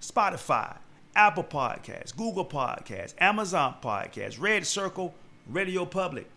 Spotify, 0.00 0.76
Apple 1.14 1.44
Podcasts, 1.44 2.14
Google 2.14 2.44
Podcasts, 2.44 3.14
Amazon 3.18 3.74
Podcasts, 3.82 4.40
Red 4.40 4.66
Circle, 4.66 5.14
Radio 5.48 5.84
Public. 5.84 6.28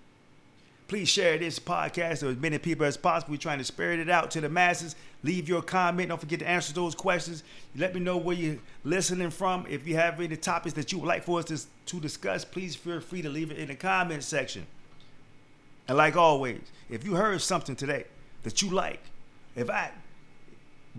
Please 0.92 1.08
share 1.08 1.38
this 1.38 1.58
podcast 1.58 2.20
to 2.20 2.28
as 2.28 2.36
many 2.36 2.58
people 2.58 2.86
as 2.86 2.98
possible. 2.98 3.32
We're 3.32 3.38
trying 3.38 3.60
to 3.60 3.64
spread 3.64 4.00
it 4.00 4.10
out 4.10 4.30
to 4.32 4.42
the 4.42 4.50
masses. 4.50 4.98
Leave 5.24 5.48
your 5.48 5.62
comment. 5.62 6.10
Don't 6.10 6.20
forget 6.20 6.40
to 6.40 6.46
answer 6.50 6.74
those 6.74 6.96
questions. 6.96 7.46
Let 7.78 7.96
me 7.96 8.02
know 8.02 8.18
where 8.18 8.36
you're 8.36 8.58
listening 8.84 9.30
from. 9.30 9.66
If 9.70 9.88
you 9.88 9.96
have 9.96 10.20
any 10.20 10.36
topics 10.36 10.76
that 10.76 10.92
you 10.92 11.00
would 11.00 11.08
like 11.08 11.24
for 11.24 11.40
us 11.40 11.46
to, 11.46 11.62
to 11.86 12.02
discuss, 12.02 12.44
please 12.44 12.76
feel 12.76 13.00
free 13.00 13.22
to 13.22 13.30
leave 13.30 13.52
it 13.52 13.58
in 13.58 13.70
the 13.70 13.76
comment 13.76 14.22
section. 14.22 14.68
And 15.88 15.98
like 15.98 16.18
always, 16.18 16.60
if 16.90 17.06
you 17.06 17.16
heard 17.16 17.40
something 17.40 17.78
today 17.78 18.04
that 18.44 18.62
you 18.62 18.70
like, 18.70 19.00
if 19.56 19.70
I 19.70 19.92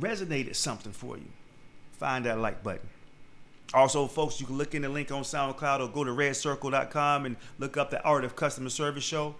resonated 0.01 0.57
something 0.57 0.93
for 0.93 1.19
you, 1.19 1.29
find 1.99 2.25
that 2.25 2.39
like 2.39 2.63
button. 2.63 2.89
Also, 3.75 4.07
folks, 4.07 4.41
you 4.41 4.47
can 4.47 4.57
look 4.57 4.75
in 4.75 4.81
the 4.81 4.89
link 4.89 5.13
on 5.13 5.23
SoundCloud 5.23 5.81
or 5.81 5.89
go 5.89 6.03
to 6.03 6.13
redcircle.com 6.13 7.27
and 7.27 7.37
look 7.59 7.77
up 7.77 7.91
the 7.91 8.03
Art 8.05 8.25
of 8.25 8.35
Customer 8.35 8.71
Service 8.71 9.05
Show. 9.05 9.35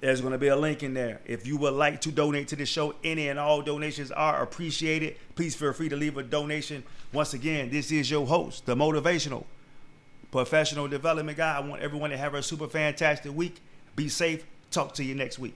There's 0.00 0.20
going 0.20 0.32
to 0.32 0.38
be 0.38 0.48
a 0.48 0.56
link 0.56 0.82
in 0.82 0.94
there. 0.94 1.20
If 1.26 1.46
you 1.46 1.56
would 1.56 1.72
like 1.72 2.00
to 2.02 2.12
donate 2.12 2.48
to 2.48 2.56
the 2.56 2.66
show, 2.66 2.94
any 3.02 3.28
and 3.28 3.38
all 3.38 3.62
donations 3.62 4.12
are 4.12 4.42
appreciated. 4.42 5.16
Please 5.34 5.56
feel 5.56 5.72
free 5.72 5.88
to 5.88 5.96
leave 5.96 6.16
a 6.16 6.22
donation. 6.22 6.84
Once 7.12 7.34
again, 7.34 7.70
this 7.70 7.90
is 7.90 8.10
your 8.10 8.26
host, 8.26 8.64
the 8.66 8.76
motivational 8.76 9.44
professional 10.30 10.86
development 10.86 11.38
guy. 11.38 11.56
I 11.56 11.60
want 11.60 11.82
everyone 11.82 12.10
to 12.10 12.16
have 12.16 12.34
a 12.34 12.42
super 12.42 12.68
fantastic 12.68 13.34
week. 13.34 13.60
Be 13.96 14.08
safe. 14.08 14.44
Talk 14.70 14.94
to 14.94 15.04
you 15.04 15.14
next 15.14 15.38
week. 15.38 15.54